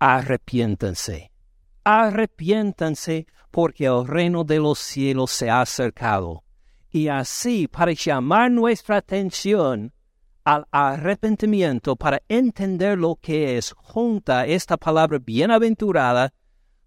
Arrepiéntanse. 0.00 1.30
Arrepiéntanse 1.84 3.26
porque 3.50 3.84
el 3.84 4.06
reino 4.06 4.44
de 4.44 4.58
los 4.58 4.78
cielos 4.78 5.30
se 5.30 5.50
ha 5.50 5.60
acercado. 5.60 6.42
Y 6.90 7.08
así, 7.08 7.68
para 7.68 7.92
llamar 7.92 8.50
nuestra 8.50 8.96
atención, 8.96 9.92
al 10.42 10.66
arrepentimiento 10.70 11.96
para 11.96 12.22
entender 12.28 12.98
lo 12.98 13.16
que 13.16 13.58
es 13.58 13.72
junta 13.72 14.46
esta 14.46 14.78
palabra 14.78 15.18
bienaventurada 15.18 16.32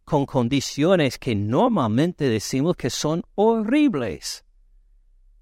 con 0.03 0.25
condiciones 0.25 1.19
que 1.19 1.35
normalmente 1.35 2.27
decimos 2.27 2.75
que 2.75 2.89
son 2.89 3.23
horribles, 3.35 4.43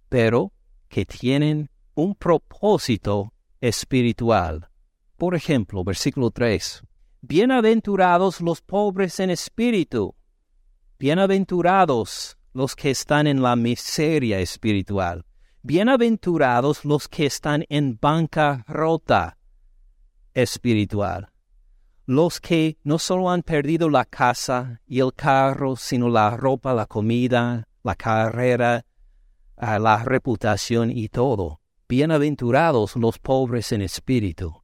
pero 0.09 0.51
que 0.89 1.05
tienen 1.05 1.69
un 1.95 2.15
propósito 2.15 3.33
espiritual. 3.61 4.69
Por 5.17 5.35
ejemplo, 5.35 5.83
versículo 5.83 6.31
3. 6.31 6.83
Bienaventurados 7.23 8.41
los 8.41 8.61
pobres 8.61 9.19
en 9.19 9.29
espíritu. 9.29 10.15
Bienaventurados 10.97 12.35
los 12.51 12.75
que 12.75 12.89
están 12.89 13.27
en 13.27 13.43
la 13.43 13.55
miseria 13.55 14.39
espiritual. 14.39 15.23
Bienaventurados 15.61 16.83
los 16.83 17.07
que 17.07 17.27
están 17.27 17.63
en 17.69 17.99
bancarrota 18.01 19.37
espiritual, 20.33 21.31
los 22.07 22.41
que 22.41 22.79
no 22.83 22.97
solo 22.97 23.29
han 23.29 23.43
perdido 23.43 23.87
la 23.87 24.05
casa 24.05 24.81
y 24.87 24.99
el 24.99 25.13
carro, 25.13 25.75
sino 25.75 26.09
la 26.09 26.35
ropa, 26.35 26.73
la 26.73 26.87
comida, 26.87 27.67
la 27.83 27.93
carrera, 27.93 28.83
a 29.57 29.77
la 29.77 30.03
reputación 30.03 30.89
y 30.89 31.07
todo. 31.07 31.61
Bienaventurados 31.87 32.95
los 32.95 33.19
pobres 33.19 33.71
en 33.73 33.83
espíritu. 33.83 34.60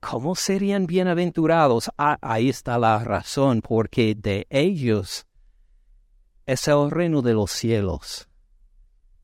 ¿Cómo 0.00 0.34
serían 0.34 0.86
bienaventurados? 0.86 1.90
Ah, 1.98 2.18
ahí 2.22 2.48
está 2.48 2.78
la 2.78 3.04
razón, 3.04 3.60
porque 3.60 4.14
de 4.14 4.46
ellos 4.48 5.26
es 6.46 6.68
el 6.68 6.90
reino 6.90 7.20
de 7.20 7.34
los 7.34 7.50
cielos. 7.50 8.26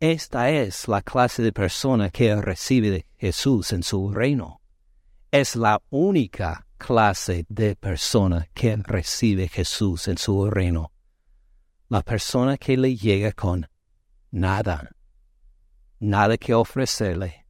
Esta 0.01 0.51
es 0.51 0.87
la 0.87 1.01
clase 1.01 1.43
de 1.43 1.53
persona 1.53 2.11
que 2.11 2.37
recibe 2.37 2.91
de 2.91 3.07
Jesús 3.17 3.73
en 3.73 3.83
su 3.83 4.13
reino. 4.13 4.61
Es 5.31 5.57
la 5.57 5.81
única 5.89 6.67
clase 6.77 7.47
de 7.49 7.75
persona 7.75 8.47
que 8.53 8.77
recibe 8.77 9.49
Jesús 9.49 10.09
en 10.09 10.19
su 10.19 10.51
reino. 10.51 10.93
La 11.89 12.03
persona 12.03 12.59
que 12.59 12.77
le 12.77 12.95
llega 12.95 13.33
con 13.33 13.67
nada, 14.31 14.91
nada 15.99 16.37
que 16.37 16.53
ofrecerle, 16.53 17.47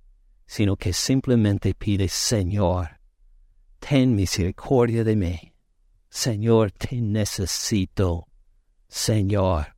sino 0.46 0.76
que 0.76 0.92
simplemente 0.92 1.74
pide, 1.74 2.08
Señor, 2.08 2.95
ten 3.88 4.16
misericordia 4.16 5.04
de 5.04 5.14
mí. 5.14 5.52
Señor, 6.08 6.72
te 6.72 7.00
necesito. 7.00 8.26
Señor, 8.88 9.76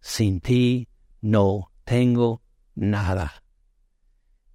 sin 0.00 0.40
ti 0.40 0.88
no 1.20 1.70
tengo 1.84 2.42
nada. 2.74 3.32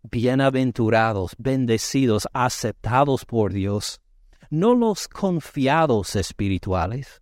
Bienaventurados, 0.04 1.34
bendecidos, 1.38 2.28
aceptados 2.34 3.24
por 3.24 3.54
Dios, 3.54 4.02
no 4.50 4.76
los 4.76 5.08
confiados 5.08 6.18
espirituales, 6.18 7.22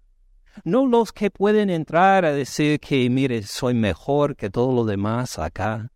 no 0.64 0.88
los 0.88 1.14
que 1.14 1.30
pueden 1.30 1.70
entrar 1.70 2.26
a 2.26 2.32
decir 2.32 2.80
que, 2.80 3.08
mire, 3.08 3.44
soy 3.44 3.76
mejor 3.76 4.36
que 4.36 4.50
todo 4.50 4.74
lo 4.74 4.84
demás 4.84 5.38
acá, 5.38 5.92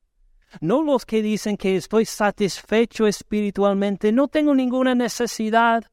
no 0.60 0.84
los 0.84 1.06
que 1.06 1.22
dicen 1.22 1.58
que 1.58 1.76
estoy 1.76 2.06
satisfecho 2.06 3.08
espiritualmente, 3.08 4.12
no 4.12 4.28
tengo 4.28 4.54
ninguna 4.54 4.96
necesidad, 4.96 5.84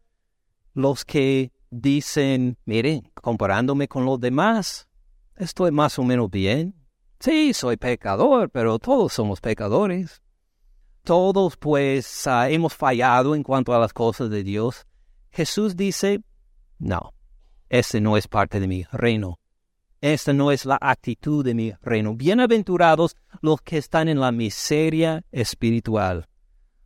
los 0.75 1.05
que 1.05 1.53
dicen, 1.71 2.57
mire, 2.65 3.03
comparándome 3.15 3.89
con 3.89 4.05
los 4.05 4.21
demás, 4.21 4.89
estoy 5.37 5.71
más 5.71 5.99
o 5.99 6.05
menos 6.05 6.31
bien, 6.31 6.79
Sí, 7.21 7.53
soy 7.53 7.77
pecador, 7.77 8.49
pero 8.49 8.79
todos 8.79 9.13
somos 9.13 9.41
pecadores. 9.41 10.23
Todos 11.03 11.57
pues 11.57 12.27
ah, 12.29 12.49
hemos 12.49 12.75
fallado 12.75 13.35
en 13.35 13.43
cuanto 13.43 13.75
a 13.75 13.79
las 13.79 13.93
cosas 13.93 14.31
de 14.31 14.45
Dios. 14.45 14.87
Jesús 15.33 15.77
dice, 15.77 16.23
no, 16.79 17.15
ese 17.69 18.01
no 18.01 18.17
es 18.17 18.29
parte 18.29 18.61
de 18.61 18.69
mi 18.69 18.85
reino. 18.93 19.41
Esta 20.01 20.33
no 20.33 20.53
es 20.53 20.65
la 20.65 20.79
actitud 20.81 21.45
de 21.45 21.55
mi 21.55 21.73
reino. 21.83 22.15
Bienaventurados 22.15 23.17
los 23.41 23.61
que 23.63 23.79
están 23.79 24.09
en 24.09 24.21
la 24.21 24.31
miseria 24.31 25.25
espiritual, 25.33 26.29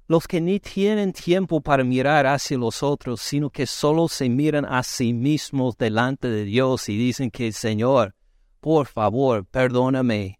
los 0.08 0.26
que 0.26 0.40
ni 0.40 0.60
tienen 0.60 1.12
tiempo 1.12 1.60
para 1.60 1.84
mirar 1.84 2.26
hacia 2.26 2.56
los 2.56 2.82
otros, 2.82 3.20
sino 3.20 3.50
que 3.50 3.66
solo 3.66 4.08
se 4.08 4.30
miran 4.30 4.64
a 4.64 4.82
sí 4.82 5.12
mismos 5.12 5.76
delante 5.76 6.28
de 6.28 6.44
Dios 6.44 6.88
y 6.88 6.96
dicen 6.96 7.30
que, 7.30 7.52
Señor, 7.52 8.14
por 8.60 8.86
favor, 8.86 9.44
perdóname. 9.44 10.38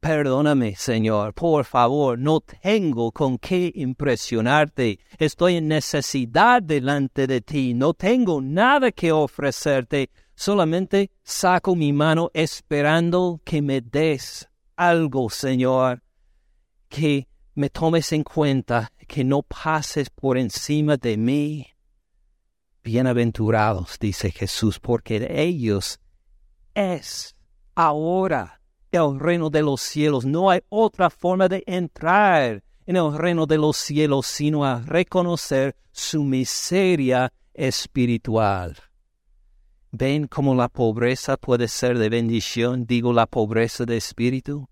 Perdóname, 0.00 0.76
Señor, 0.76 1.34
por 1.34 1.64
favor, 1.64 2.18
no 2.18 2.40
tengo 2.40 3.12
con 3.12 3.36
qué 3.38 3.70
impresionarte. 3.74 4.98
Estoy 5.18 5.56
en 5.56 5.68
necesidad 5.68 6.62
delante 6.62 7.26
de 7.26 7.40
ti. 7.40 7.72
No 7.72 7.94
tengo 7.94 8.42
nada 8.42 8.92
que 8.92 9.12
ofrecerte. 9.12 10.10
Solamente 10.34 11.10
saco 11.22 11.76
mi 11.76 11.92
mano 11.92 12.30
esperando 12.34 13.40
que 13.44 13.62
me 13.62 13.80
des 13.80 14.48
algo, 14.76 15.30
Señor. 15.30 16.02
Que 16.88 17.28
me 17.54 17.70
tomes 17.70 18.12
en 18.12 18.24
cuenta, 18.24 18.90
que 19.06 19.22
no 19.24 19.42
pases 19.42 20.10
por 20.10 20.36
encima 20.36 20.96
de 20.96 21.16
mí. 21.16 21.66
Bienaventurados, 22.82 23.98
dice 23.98 24.30
Jesús, 24.30 24.78
porque 24.80 25.20
de 25.20 25.42
ellos 25.42 26.00
es 26.74 27.34
ahora 27.74 28.60
el 28.90 29.18
reino 29.18 29.50
de 29.50 29.62
los 29.62 29.80
cielos. 29.80 30.24
No 30.24 30.50
hay 30.50 30.60
otra 30.68 31.10
forma 31.10 31.48
de 31.48 31.62
entrar 31.66 32.62
en 32.86 32.96
el 32.96 33.16
reino 33.16 33.46
de 33.46 33.58
los 33.58 33.76
cielos 33.76 34.26
sino 34.26 34.64
a 34.64 34.80
reconocer 34.80 35.76
su 35.92 36.22
miseria 36.22 37.32
espiritual. 37.54 38.76
¿Ven 39.96 40.26
cómo 40.26 40.56
la 40.56 40.68
pobreza 40.68 41.36
puede 41.36 41.68
ser 41.68 41.98
de 41.98 42.08
bendición? 42.08 42.84
Digo 42.84 43.12
la 43.12 43.26
pobreza 43.28 43.84
de 43.84 43.96
espíritu. 43.96 44.68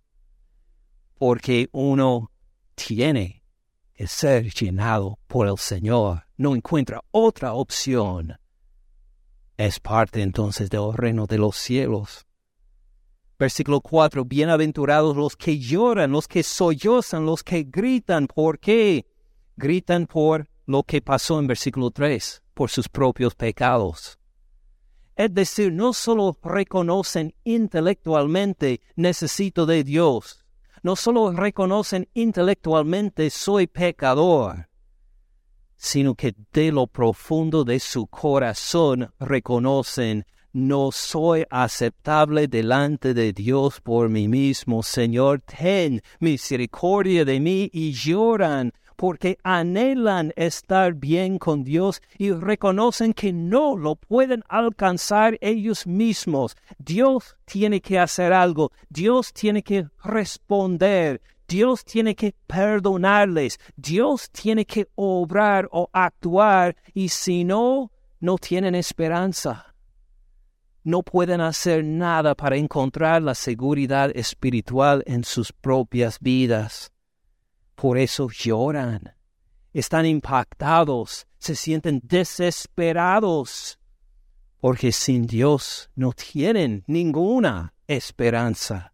Porque 1.17 1.69
uno 1.71 2.33
tiene 2.75 3.45
que 3.95 4.09
ser 4.09 4.53
llenado 4.53 5.21
por 5.29 5.47
el 5.47 5.59
Señor. 5.59 6.25
No 6.37 6.57
encuentra 6.57 7.05
otra 7.13 7.53
opción. 7.53 8.37
Es 9.57 9.79
parte 9.79 10.23
entonces 10.23 10.69
del 10.69 10.93
reino 10.93 11.29
de 11.29 11.39
los 11.39 11.55
cielos. 11.55 12.27
Versículo 13.39 13.81
4, 13.81 14.25
bienaventurados 14.25 15.17
los 15.17 15.37
que 15.37 15.57
lloran, 15.57 16.11
los 16.11 16.27
que 16.27 16.43
sollozan, 16.43 17.27
los 17.27 17.45
que 17.45 17.63
gritan. 17.63 18.27
¿Por 18.27 18.59
qué? 18.59 19.07
Gritan 19.55 20.09
por 20.09 20.49
lo 20.67 20.83
que 20.83 21.01
pasó 21.01 21.39
en 21.39 21.47
versículo 21.47 21.93
3, 21.93 22.43
por 22.55 22.71
sus 22.71 22.89
propios 22.89 23.37
pecados. 23.37 24.19
Es 25.23 25.33
decir, 25.33 25.73
no 25.73 25.93
solo 25.93 26.37
reconocen 26.43 27.33
intelectualmente 27.45 28.81
necesito 28.97 29.67
de 29.67 29.85
Dios, 29.85 30.45
no 30.83 30.97
solo 30.97 31.31
reconocen 31.31 32.09
intelectualmente 32.13 33.31
soy 33.31 33.69
pecador, 33.69 34.69
sino 35.77 36.17
que 36.17 36.35
de 36.53 36.73
lo 36.73 36.89
profundo 36.89 37.63
de 37.63 37.79
su 37.79 38.09
corazón 38.09 39.15
reconocen 39.21 40.27
no 40.53 40.91
soy 40.91 41.45
aceptable 41.51 42.49
delante 42.49 43.15
de 43.15 43.33
Dios 43.33 43.81
por 43.81 44.09
mí 44.09 44.27
mismo. 44.27 44.83
Señor, 44.83 45.41
ten 45.43 46.03
misericordia 46.19 47.25
de 47.25 47.39
mí 47.39 47.71
y 47.73 47.93
lloran 47.93 48.73
porque 49.03 49.37
anhelan 49.43 50.33
estar 50.37 50.95
bien 50.95 51.37
con 51.37 51.65
Dios 51.65 52.01
y 52.19 52.31
reconocen 52.31 53.15
que 53.15 53.33
no 53.33 53.77
lo 53.77 53.97
pueden 53.97 54.45
alcanzar 54.49 55.37
ellos 55.41 55.89
mismos. 55.89 56.57
Dios 56.79 57.37
tiene 57.45 57.81
que 57.81 57.99
hacer 57.99 58.33
algo, 58.33 58.71
Dios 58.89 59.33
tiene 59.33 59.65
que 59.65 59.89
responder, 60.05 61.21
Dios 61.49 61.85
tiene 61.85 62.15
que 62.15 62.33
perdonarles, 62.47 63.59
Dios 63.75 64.31
tiene 64.31 64.65
que 64.65 64.87
obrar 64.95 65.69
o 65.73 65.91
actuar. 65.93 66.77
Y 66.95 67.09
si 67.09 67.43
no, 67.43 67.91
no 68.21 68.39
tienen 68.39 68.77
esperanza. 68.77 69.75
No 70.85 71.03
pueden 71.03 71.41
hacer 71.41 71.85
nada 71.85 72.37
para 72.37 72.55
encontrar 72.55 73.21
la 73.21 73.35
seguridad 73.35 74.17
espiritual 74.17 75.03
en 75.07 75.25
sus 75.25 75.51
propias 75.51 76.21
vidas. 76.21 76.93
Por 77.83 77.99
eso 77.99 78.29
lloran, 78.31 79.13
están 79.73 80.07
impactados, 80.07 81.27
se 81.37 81.57
sienten 81.57 82.01
desesperados, 82.05 83.77
porque 84.61 84.93
sin 84.93 85.27
Dios 85.27 85.91
no 85.97 86.13
tienen 86.13 86.85
ninguna 86.87 87.75
esperanza. 87.89 88.93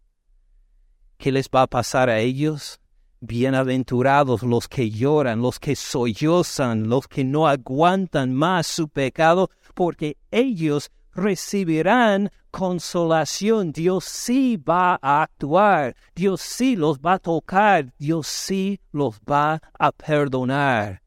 ¿Qué 1.19 1.31
les 1.31 1.49
va 1.49 1.61
a 1.61 1.67
pasar 1.67 2.09
a 2.09 2.17
ellos? 2.17 2.79
Bienaventurados 3.19 4.41
los 4.41 4.67
que 4.67 4.89
lloran, 4.89 5.39
los 5.39 5.59
que 5.59 5.75
sollozan, 5.75 6.89
los 6.89 7.07
que 7.07 7.23
no 7.23 7.47
aguantan 7.47 8.33
más 8.33 8.65
su 8.65 8.89
pecado, 8.89 9.51
porque 9.75 10.17
ellos 10.31 10.89
recibirán 11.13 12.31
consolación. 12.51 13.71
Dios 13.71 14.05
sí 14.05 14.57
va 14.57 14.99
a 15.01 15.23
actuar, 15.23 15.95
Dios 16.15 16.41
sí 16.41 16.75
los 16.75 16.99
va 16.99 17.13
a 17.13 17.19
tocar, 17.19 17.93
Dios 17.97 18.27
sí 18.27 18.79
los 18.91 19.19
va 19.21 19.61
a 19.77 19.91
perdonar. 19.91 21.01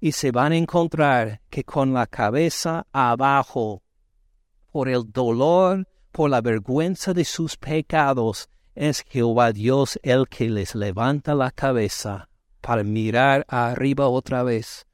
Y 0.00 0.12
se 0.12 0.30
van 0.30 0.52
a 0.52 0.56
encontrar 0.56 1.40
que 1.50 1.64
con 1.64 1.92
la 1.92 2.06
cabeza 2.06 2.86
abajo, 2.92 3.82
por 4.70 4.88
el 4.88 5.10
dolor, 5.10 5.86
por 6.12 6.30
la 6.30 6.40
vergüenza 6.40 7.12
de 7.12 7.24
sus 7.24 7.56
pecados, 7.56 8.48
es 8.74 9.04
Jehová 9.08 9.52
Dios 9.52 9.98
el 10.02 10.28
que 10.28 10.48
les 10.48 10.74
levanta 10.74 11.34
la 11.34 11.50
cabeza 11.50 12.28
para 12.60 12.84
mirar 12.84 13.44
arriba 13.48 14.08
otra 14.08 14.42
vez 14.42 14.87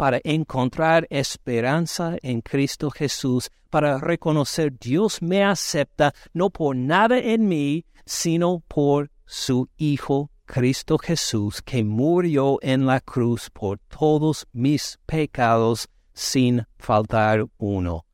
para 0.00 0.18
encontrar 0.24 1.06
esperanza 1.10 2.16
en 2.22 2.40
Cristo 2.40 2.90
Jesús, 2.90 3.50
para 3.68 3.98
reconocer 3.98 4.72
Dios 4.78 5.20
me 5.20 5.44
acepta 5.44 6.14
no 6.32 6.48
por 6.48 6.74
nada 6.74 7.18
en 7.18 7.46
mí, 7.46 7.84
sino 8.06 8.62
por 8.66 9.10
su 9.26 9.68
Hijo 9.76 10.30
Cristo 10.46 10.96
Jesús, 10.96 11.60
que 11.60 11.84
murió 11.84 12.56
en 12.62 12.86
la 12.86 13.00
cruz 13.00 13.50
por 13.50 13.78
todos 13.94 14.46
mis 14.54 14.98
pecados 15.04 15.86
sin 16.14 16.64
faltar 16.78 17.44
uno. 17.58 18.06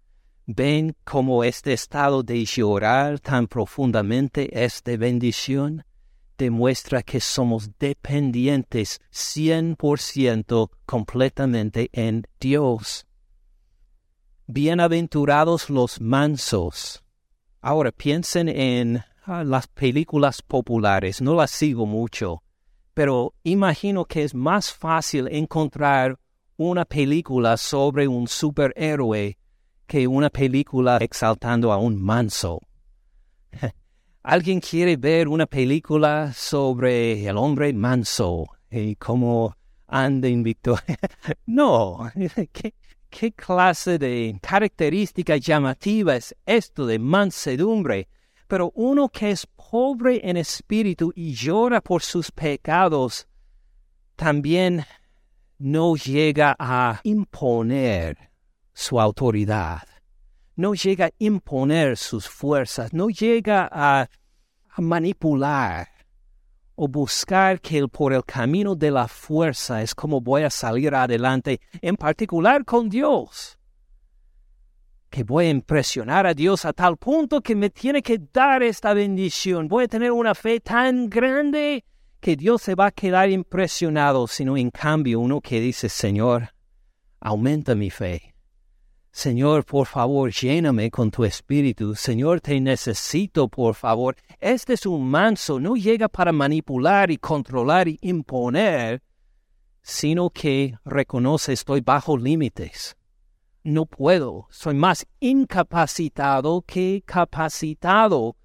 ¿Ven 0.45 0.97
cómo 1.05 1.45
este 1.45 1.73
estado 1.73 2.25
de 2.25 2.45
llorar 2.45 3.21
tan 3.21 3.47
profundamente 3.47 4.65
es 4.65 4.83
de 4.83 4.97
bendición? 4.97 5.85
Demuestra 6.37 7.03
que 7.03 7.21
somos 7.21 7.71
dependientes 7.79 9.01
100% 9.13 10.71
completamente 10.85 11.89
en 11.93 12.27
Dios. 12.41 13.07
Bienaventurados 14.47 15.71
los 15.71 16.01
mansos. 16.01 17.03
Ahora 17.61 17.91
piensen 17.91 18.49
en 18.49 19.03
ah, 19.25 19.43
las 19.45 19.67
películas 19.67 20.43
populares, 20.43 21.21
no 21.21 21.35
las 21.35 21.51
sigo 21.51 21.87
mucho, 21.87 22.43
pero 22.95 23.35
imagino 23.43 24.05
que 24.05 24.23
es 24.23 24.35
más 24.35 24.73
fácil 24.73 25.29
encontrar 25.31 26.19
una 26.57 26.85
película 26.85 27.57
sobre 27.57 28.09
un 28.09 28.29
superhéroe 28.29 29.37
que 29.87 30.07
una 30.07 30.31
película 30.31 30.97
exaltando 30.99 31.73
a 31.73 31.77
un 31.77 32.01
manso. 32.01 32.61
¿Alguien 34.29 34.59
quiere 34.59 34.97
ver 34.97 35.29
una 35.29 35.47
película 35.47 36.33
sobre 36.33 37.29
el 37.29 37.37
hombre 37.37 37.73
manso 37.73 38.49
y 38.69 38.97
cómo 38.97 39.57
anda 39.87 40.27
en 40.27 40.43
victoria? 40.43 40.99
no, 41.47 42.11
¿Qué, 42.53 42.75
¿Qué 43.09 43.31
clase 43.31 44.01
de 44.01 44.37
característica 44.43 45.37
llamativa 45.37 46.17
es 46.17 46.35
esto 46.45 46.87
de 46.87 46.99
mansedumbre? 46.99 48.09
Pero 48.49 48.73
uno 48.75 49.11
que 49.11 49.31
es 49.31 49.47
pobre 49.47 50.21
en 50.29 50.39
espíritu 50.39 51.13
y 51.15 51.33
llora 51.33 51.81
por 51.81 52.03
sus 52.03 52.33
pecados, 52.33 53.29
también 54.17 54.85
no 55.57 55.95
llega 55.95 56.57
a 56.59 56.99
imponer 57.05 58.33
su 58.75 59.01
autoridad, 59.01 59.87
no 60.57 60.75
llega 60.75 61.07
a 61.07 61.13
imponer 61.19 61.97
sus 61.97 62.29
fuerzas, 62.29 62.93
no 62.93 63.09
llega 63.09 63.69
a, 63.71 64.09
manipular 64.79 65.89
o 66.75 66.87
buscar 66.87 67.59
que 67.63 67.89
por 67.89 68.13
el 68.13 68.23
camino 68.23 68.75
de 68.75 68.91
la 68.91 69.09
fuerza 69.09 69.81
es 69.81 69.95
como 69.95 70.21
voy 70.21 70.43
a 70.43 70.51
salir 70.51 70.95
adelante, 70.95 71.61
en 71.81 71.97
particular 71.97 72.63
con 72.67 72.91
Dios. 72.91 73.59
Que 75.09 75.25
voy 75.25 75.47
a 75.47 75.51
impresionar 75.51 76.27
a 76.27 76.35
Dios 76.35 76.67
a 76.67 76.75
tal 76.75 76.99
punto 76.99 77.41
que 77.41 77.57
me 77.57 77.71
tiene 77.71 78.03
que 78.03 78.21
dar 78.31 78.63
esta 78.63 78.93
bendición. 78.93 79.67
Voy 79.67 79.85
a 79.85 79.89
tener 79.89 80.13
una 80.13 80.35
fe 80.35 80.61
tan 80.61 81.09
grande 81.09 81.83
que 82.21 82.37
Dios 82.37 82.61
se 82.61 82.75
va 82.75 82.87
a 82.87 82.91
quedar 82.91 83.31
impresionado, 83.31 84.27
sino 84.27 84.59
en 84.59 84.71
cambio 84.71 85.21
uno 85.21 85.41
que 85.41 85.59
dice, 85.59 85.89
Señor, 85.89 86.51
aumenta 87.19 87.75
mi 87.75 87.89
fe. 87.89 88.36
Señor, 89.17 89.65
por 89.65 89.87
favor, 89.87 90.31
lléname 90.31 90.91
con 90.91 91.11
tu 91.11 91.25
espíritu. 91.25 91.95
Señor, 91.95 92.43
te 92.43 92.61
necesito, 92.61 93.49
por 93.49 93.75
favor. 93.75 94.15
Este 94.41 94.75
es 94.75 94.85
un 94.85 95.09
manso, 95.09 95.59
no 95.59 95.75
llega 95.75 96.07
para 96.07 96.33
manipular 96.33 97.11
y 97.11 97.17
controlar 97.17 97.89
y 97.89 97.99
imponer, 98.03 99.03
sino 99.81 100.29
que 100.29 100.75
reconoce 100.85 101.55
estoy 101.55 101.81
bajo 101.81 102.19
límites. 102.19 102.95
No 103.65 103.87
puedo, 103.87 104.49
soy 104.51 104.75
más 104.75 105.07
incapacitado 105.19 106.63
que 106.67 107.03
capacitado. 107.07 108.37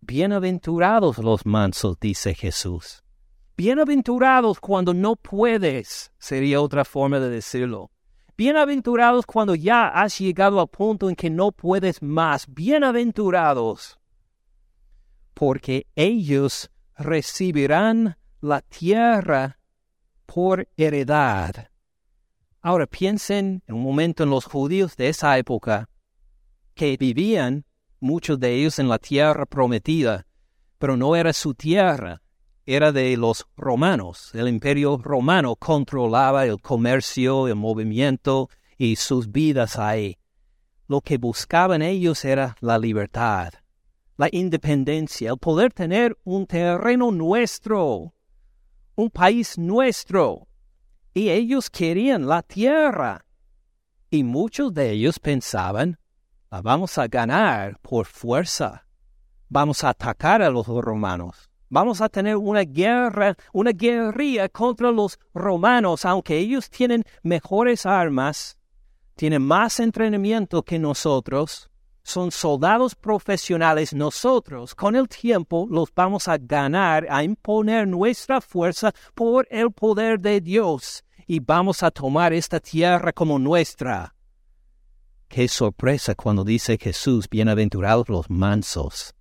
Bienaventurados 0.00 1.18
los 1.18 1.44
mansos, 1.44 1.98
dice 1.98 2.34
Jesús. 2.34 3.02
Bienaventurados 3.56 4.60
cuando 4.60 4.94
no 4.94 5.16
puedes, 5.16 6.12
sería 6.18 6.60
otra 6.60 6.84
forma 6.84 7.18
de 7.18 7.30
decirlo. 7.30 7.90
Bienaventurados 8.36 9.26
cuando 9.26 9.54
ya 9.54 9.86
has 9.88 10.18
llegado 10.18 10.60
al 10.60 10.66
punto 10.66 11.08
en 11.08 11.14
que 11.14 11.30
no 11.30 11.52
puedes 11.52 12.02
más. 12.02 12.46
Bienaventurados 12.52 14.00
porque 15.34 15.86
ellos 15.94 16.70
recibirán 16.96 18.16
la 18.40 18.60
tierra 18.60 19.58
por 20.26 20.68
heredad. 20.76 21.68
Ahora 22.60 22.86
piensen 22.86 23.62
en 23.66 23.74
un 23.74 23.82
momento 23.82 24.22
en 24.22 24.30
los 24.30 24.46
judíos 24.46 24.96
de 24.96 25.10
esa 25.10 25.36
época 25.38 25.88
que 26.74 26.96
vivían 26.96 27.64
muchos 28.00 28.40
de 28.40 28.54
ellos 28.54 28.78
en 28.78 28.88
la 28.88 28.98
tierra 28.98 29.46
prometida, 29.46 30.26
pero 30.78 30.96
no 30.96 31.14
era 31.14 31.32
su 31.32 31.54
tierra, 31.54 32.22
era 32.66 32.92
de 32.92 33.16
los 33.16 33.46
romanos. 33.56 34.30
El 34.34 34.48
imperio 34.48 34.96
romano 34.96 35.56
controlaba 35.56 36.46
el 36.46 36.60
comercio, 36.60 37.48
el 37.48 37.56
movimiento 37.56 38.48
y 38.78 38.96
sus 38.96 39.30
vidas 39.30 39.78
ahí. 39.78 40.18
Lo 40.88 41.00
que 41.00 41.18
buscaban 41.18 41.82
ellos 41.82 42.24
era 42.24 42.56
la 42.60 42.78
libertad, 42.78 43.52
la 44.16 44.28
independencia, 44.32 45.30
el 45.30 45.38
poder 45.38 45.72
tener 45.72 46.16
un 46.24 46.46
terreno 46.46 47.10
nuestro, 47.10 48.14
un 48.94 49.10
país 49.10 49.58
nuestro. 49.58 50.46
Y 51.12 51.28
ellos 51.30 51.70
querían 51.70 52.26
la 52.26 52.42
tierra. 52.42 53.24
Y 54.10 54.24
muchos 54.24 54.72
de 54.74 54.90
ellos 54.90 55.18
pensaban, 55.18 55.98
la 56.50 56.62
vamos 56.62 56.98
a 56.98 57.08
ganar 57.08 57.78
por 57.80 58.06
fuerza. 58.06 58.86
Vamos 59.48 59.84
a 59.84 59.90
atacar 59.90 60.42
a 60.42 60.50
los 60.50 60.66
romanos 60.66 61.50
Vamos 61.68 62.00
a 62.00 62.08
tener 62.08 62.36
una 62.36 62.62
guerra, 62.62 63.36
una 63.52 63.72
guerrilla 63.72 64.48
contra 64.48 64.90
los 64.90 65.18
romanos, 65.32 66.04
aunque 66.04 66.38
ellos 66.38 66.68
tienen 66.70 67.04
mejores 67.22 67.86
armas, 67.86 68.56
tienen 69.16 69.42
más 69.42 69.80
entrenamiento 69.80 70.62
que 70.62 70.78
nosotros, 70.78 71.70
son 72.02 72.30
soldados 72.30 72.94
profesionales, 72.94 73.94
nosotros 73.94 74.74
con 74.74 74.94
el 74.94 75.08
tiempo 75.08 75.66
los 75.70 75.88
vamos 75.94 76.28
a 76.28 76.36
ganar, 76.36 77.06
a 77.08 77.24
imponer 77.24 77.88
nuestra 77.88 78.42
fuerza 78.42 78.92
por 79.14 79.48
el 79.50 79.72
poder 79.72 80.20
de 80.20 80.40
Dios. 80.42 81.02
Y 81.26 81.40
vamos 81.40 81.82
a 81.82 81.90
tomar 81.90 82.34
esta 82.34 82.60
tierra 82.60 83.10
como 83.14 83.38
nuestra. 83.38 84.14
Qué 85.28 85.48
sorpresa 85.48 86.14
cuando 86.14 86.44
dice 86.44 86.76
Jesús, 86.76 87.26
bienaventurados 87.30 88.10
los 88.10 88.28
mansos 88.28 89.14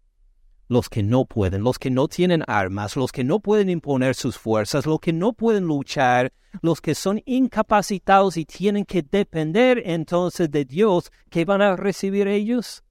los 0.67 0.89
que 0.89 1.03
no 1.03 1.25
pueden, 1.25 1.63
los 1.63 1.79
que 1.79 1.89
no 1.89 2.07
tienen 2.07 2.43
armas, 2.47 2.95
los 2.95 3.11
que 3.11 3.23
no 3.23 3.39
pueden 3.39 3.69
imponer 3.69 4.15
sus 4.15 4.37
fuerzas, 4.37 4.85
los 4.85 4.99
que 4.99 5.13
no 5.13 5.33
pueden 5.33 5.65
luchar, 5.65 6.33
los 6.61 6.81
que 6.81 6.95
son 6.95 7.21
incapacitados 7.25 8.37
y 8.37 8.45
tienen 8.45 8.85
que 8.85 9.01
depender 9.01 9.81
entonces 9.85 10.49
de 10.49 10.65
Dios, 10.65 11.11
¿qué 11.29 11.45
van 11.45 11.61
a 11.61 11.75
recibir 11.75 12.27
ellos? 12.27 12.83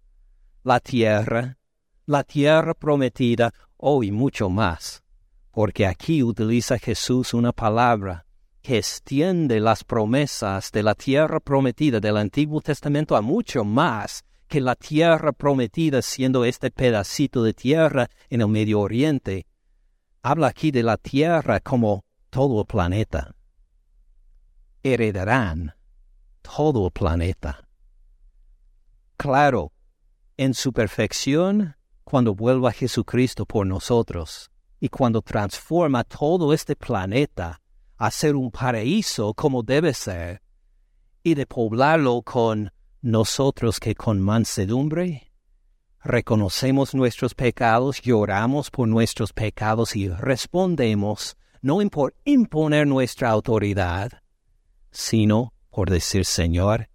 La 0.63 0.81
tierra, 0.81 1.59
la 2.07 2.25
tierra 2.25 2.75
prometida, 2.75 3.53
oh, 3.77 4.03
mucho 4.03 4.49
más, 4.49 5.03
porque 5.51 5.87
aquí 5.87 6.23
utiliza 6.23 6.79
Jesús 6.79 7.35
una 7.35 7.53
palabra 7.53 8.27
que 8.63 8.79
extiende 8.79 9.59
las 9.59 9.83
promesas 9.83 10.71
de 10.71 10.85
la 10.85 10.95
tierra 10.95 11.41
prometida 11.41 11.99
del 11.99 12.17
Antiguo 12.17 12.61
Testamento 12.61 13.17
a 13.17 13.21
mucho 13.21 13.65
más 13.65 14.25
que 14.53 14.61
la 14.61 14.75
tierra 14.75 15.33
prometida 15.33 16.03
siendo 16.03 16.45
este 16.45 16.71
pedacito 16.71 17.43
de 17.43 17.55
tierra 17.55 18.11
en 18.29 18.43
el 18.43 18.49
Medio 18.49 18.81
Oriente. 18.81 19.47
Habla 20.21 20.49
aquí 20.49 20.71
de 20.71 20.83
la 20.83 20.99
tierra 20.99 21.59
como 21.61 22.05
todo 22.29 22.61
el 22.61 22.67
planeta. 22.67 23.35
Heredarán 24.83 25.75
todo 26.43 26.85
el 26.85 26.93
planeta. 26.93 27.67
Claro, 29.17 29.73
en 30.37 30.53
su 30.53 30.71
perfección, 30.75 31.75
cuando 32.05 32.35
vuelva 32.35 32.73
Jesucristo 32.73 33.47
por 33.47 33.67
nosotros 33.67 34.51
y 34.79 34.91
cuando 34.91 35.23
transforma 35.23 36.05
todo 36.05 36.53
este 36.53 36.77
planeta 36.77 37.63
a 37.97 38.11
ser 38.11 38.37
un 38.37 38.51
paraíso 38.51 39.33
como 39.33 39.63
debe 39.63 39.95
ser, 39.95 40.43
y 41.23 41.37
de 41.37 41.47
poblarlo 41.47 42.21
con 42.21 42.71
nosotros 43.03 43.81
que 43.81 43.95
con 43.95 44.21
mansedumbre 44.21 45.33
reconocemos 46.03 46.95
nuestros 46.95 47.35
pecados, 47.35 48.01
lloramos 48.01 48.71
por 48.71 48.89
nuestros 48.89 49.33
pecados 49.33 49.95
y 49.97 50.09
respondemos 50.09 51.37
no 51.61 51.79
por 51.91 52.15
imponer 52.25 52.87
nuestra 52.87 53.31
autoridad, 53.31 54.23
sino 54.91 55.53
por 55.71 55.91
decir, 55.91 56.25
Señor, 56.25 56.89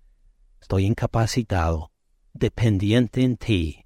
estoy 0.62 0.86
incapacitado, 0.86 1.92
dependiente 2.34 3.24
en 3.24 3.38
ti. 3.38 3.86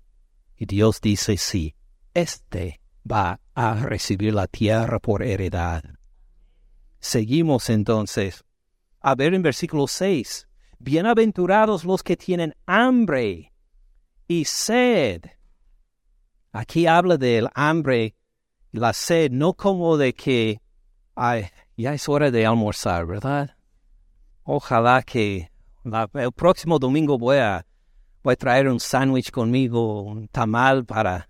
Y 0.55 0.65
Dios 0.65 1.01
dice, 1.01 1.37
sí, 1.37 1.75
este 2.13 2.81
va 3.09 3.39
a 3.53 3.75
recibir 3.75 4.33
la 4.33 4.47
tierra 4.47 4.99
por 4.99 5.23
heredad. 5.23 5.83
Seguimos 6.99 7.69
entonces. 7.69 8.43
A 8.99 9.15
ver 9.15 9.33
en 9.33 9.41
versículo 9.41 9.87
6. 9.87 10.47
Bienaventurados 10.83 11.85
los 11.85 12.01
que 12.01 12.17
tienen 12.17 12.55
hambre 12.65 13.53
y 14.27 14.45
sed. 14.45 15.21
Aquí 16.51 16.87
habla 16.87 17.17
del 17.17 17.49
hambre 17.53 18.15
y 18.71 18.79
la 18.79 18.91
sed, 18.91 19.29
no 19.29 19.53
como 19.53 19.95
de 19.95 20.13
que 20.13 20.59
ay, 21.13 21.45
ya 21.77 21.93
es 21.93 22.09
hora 22.09 22.31
de 22.31 22.47
almorzar, 22.47 23.05
¿verdad? 23.05 23.55
Ojalá 24.41 25.03
que 25.03 25.51
el 26.15 26.31
próximo 26.31 26.79
domingo 26.79 27.19
voy 27.19 27.37
a, 27.37 27.63
voy 28.23 28.33
a 28.33 28.37
traer 28.37 28.67
un 28.67 28.79
sándwich 28.79 29.29
conmigo, 29.29 30.01
un 30.01 30.29
tamal 30.29 30.83
para, 30.83 31.29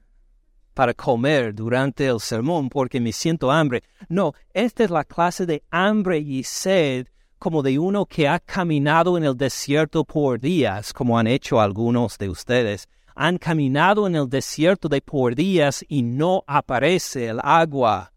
para 0.73 0.93
comer 0.93 1.53
durante 1.53 2.07
el 2.07 2.21
sermón 2.21 2.69
porque 2.69 3.01
me 3.01 3.11
siento 3.11 3.51
hambre. 3.51 3.83
No, 4.07 4.31
esta 4.53 4.85
es 4.85 4.89
la 4.89 5.03
clase 5.03 5.45
de 5.45 5.61
hambre 5.71 6.19
y 6.19 6.41
sed 6.43 7.07
como 7.41 7.63
de 7.63 7.79
uno 7.79 8.05
que 8.05 8.27
ha 8.27 8.39
caminado 8.39 9.17
en 9.17 9.23
el 9.23 9.35
desierto 9.35 10.03
por 10.05 10.39
días, 10.39 10.93
como 10.93 11.17
han 11.17 11.25
hecho 11.25 11.59
algunos 11.59 12.19
de 12.19 12.29
ustedes. 12.29 12.87
Han 13.15 13.39
caminado 13.39 14.05
en 14.05 14.15
el 14.15 14.29
desierto 14.29 14.87
de 14.87 15.01
por 15.01 15.33
días 15.33 15.83
y 15.87 16.03
no 16.03 16.43
aparece 16.45 17.29
el 17.29 17.39
agua. 17.41 18.13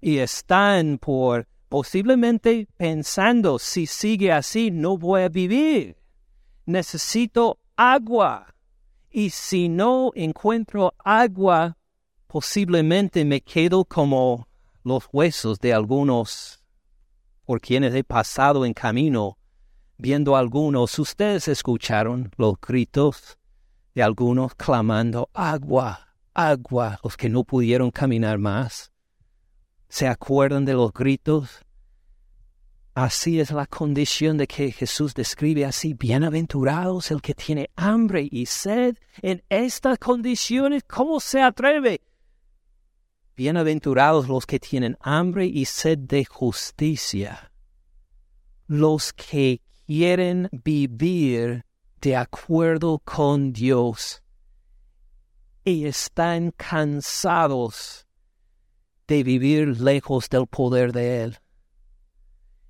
Y 0.00 0.18
están 0.18 0.98
por 0.98 1.48
posiblemente 1.68 2.68
pensando, 2.76 3.58
si 3.58 3.86
sigue 3.86 4.30
así, 4.30 4.70
no 4.70 4.96
voy 4.96 5.22
a 5.22 5.28
vivir. 5.28 5.96
Necesito 6.64 7.58
agua. 7.74 8.54
Y 9.10 9.30
si 9.30 9.68
no 9.68 10.12
encuentro 10.14 10.94
agua, 11.04 11.76
posiblemente 12.28 13.24
me 13.24 13.40
quedo 13.40 13.84
como 13.84 14.46
los 14.84 15.08
huesos 15.12 15.58
de 15.58 15.74
algunos 15.74 16.57
por 17.48 17.62
quienes 17.62 17.94
he 17.94 18.04
pasado 18.04 18.66
en 18.66 18.74
camino, 18.74 19.38
viendo 19.96 20.36
algunos, 20.36 20.98
ustedes 20.98 21.48
escucharon 21.48 22.30
los 22.36 22.60
gritos 22.60 23.38
de 23.94 24.02
algunos 24.02 24.54
clamando 24.54 25.30
agua, 25.32 26.14
agua, 26.34 27.00
los 27.02 27.16
que 27.16 27.30
no 27.30 27.44
pudieron 27.44 27.90
caminar 27.90 28.36
más. 28.36 28.92
¿Se 29.88 30.06
acuerdan 30.06 30.66
de 30.66 30.74
los 30.74 30.92
gritos? 30.92 31.64
Así 32.92 33.40
es 33.40 33.50
la 33.50 33.64
condición 33.64 34.36
de 34.36 34.46
que 34.46 34.70
Jesús 34.70 35.14
describe 35.14 35.64
así, 35.64 35.94
bienaventurados 35.94 37.10
el 37.10 37.22
que 37.22 37.32
tiene 37.32 37.70
hambre 37.76 38.28
y 38.30 38.44
sed. 38.44 38.98
En 39.22 39.42
estas 39.48 39.98
condiciones, 39.98 40.84
¿cómo 40.86 41.18
se 41.18 41.40
atreve? 41.40 42.02
Bienaventurados 43.38 44.26
los 44.26 44.46
que 44.46 44.58
tienen 44.58 44.96
hambre 45.00 45.46
y 45.46 45.64
sed 45.64 45.96
de 45.96 46.24
justicia, 46.24 47.52
los 48.66 49.12
que 49.12 49.60
quieren 49.86 50.48
vivir 50.50 51.64
de 52.00 52.16
acuerdo 52.16 52.98
con 52.98 53.52
Dios 53.52 54.24
y 55.64 55.86
están 55.86 56.50
cansados 56.50 58.08
de 59.06 59.22
vivir 59.22 59.80
lejos 59.80 60.28
del 60.28 60.48
poder 60.48 60.92
de 60.92 61.22
Él. 61.22 61.38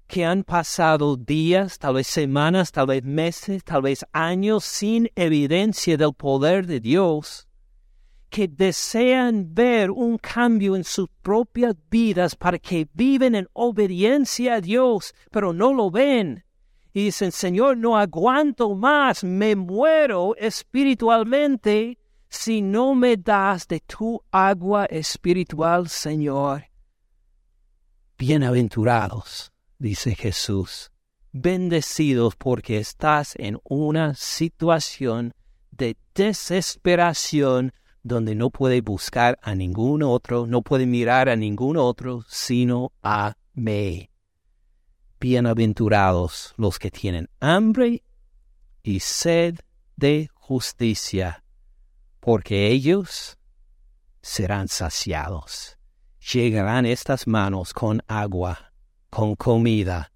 Que 0.07 0.27
han 0.27 0.45
pasado 0.45 1.17
días, 1.17 1.79
tal 1.79 1.95
vez 1.95 2.09
semanas, 2.09 2.73
tal 2.73 2.89
vez 2.89 3.03
meses, 3.03 3.65
tal 3.65 3.81
vez 3.81 4.05
años 4.13 4.65
sin 4.65 5.09
evidencia 5.17 5.97
del 5.97 6.13
poder 6.13 6.67
de 6.67 6.81
Dios 6.81 7.48
que 8.29 8.49
desean 8.49 9.55
ver 9.55 9.91
un 9.91 10.19
cambio 10.19 10.77
en 10.77 10.85
sus 10.85 11.09
propias 11.23 11.75
vidas 11.91 12.37
para 12.37 12.59
que 12.59 12.87
viven 12.93 13.35
en 13.35 13.49
obediencia 13.53 14.55
a 14.55 14.61
Dios, 14.61 15.15
pero 15.31 15.53
no 15.53 15.73
lo 15.73 15.91
ven. 15.91 16.45
Y 16.93 17.05
dicen, 17.05 17.33
Señor, 17.33 17.77
no 17.77 17.97
aguanto 17.97 18.75
más, 18.75 19.25
me 19.25 19.55
muero 19.57 20.35
espiritualmente 20.37 21.99
si 22.29 22.61
no 22.61 22.95
me 22.95 23.17
das 23.17 23.67
de 23.67 23.81
tu 23.81 24.23
agua 24.31 24.87
espiritual, 24.87 25.89
Señor. 25.89 26.65
Bienaventurados, 28.19 29.53
dice 29.79 30.15
Jesús, 30.15 30.91
bendecidos 31.33 32.37
porque 32.37 32.79
estás 32.79 33.35
en 33.37 33.59
una 33.65 34.15
situación 34.15 35.33
de 35.71 35.97
desesperación 36.15 37.73
donde 38.09 38.35
no 38.35 38.51
puede 38.51 38.81
buscar 38.81 39.39
a 39.43 39.55
ningún 39.55 40.03
otro, 40.03 40.47
no 40.47 40.63
puede 40.63 40.87
mirar 40.87 41.29
a 41.29 41.37
ningún 41.37 41.77
otro, 41.77 42.25
sino 42.27 42.93
a 43.03 43.37
mí. 43.55 44.11
Bienaventurados 45.21 46.55
los 46.57 46.79
que 46.79 46.91
tienen 46.91 47.29
hambre 47.39 48.03
y 48.83 49.01
sed 49.01 49.59
de 49.97 50.31
justicia, 50.35 51.45
porque 52.19 52.69
ellos 52.69 53.39
serán 54.23 54.69
saciados. 54.69 55.77
Llegarán 56.33 56.87
estas 56.87 57.27
manos 57.27 57.73
con 57.73 58.03
agua, 58.07 58.73
con 59.11 59.35
comida, 59.37 60.13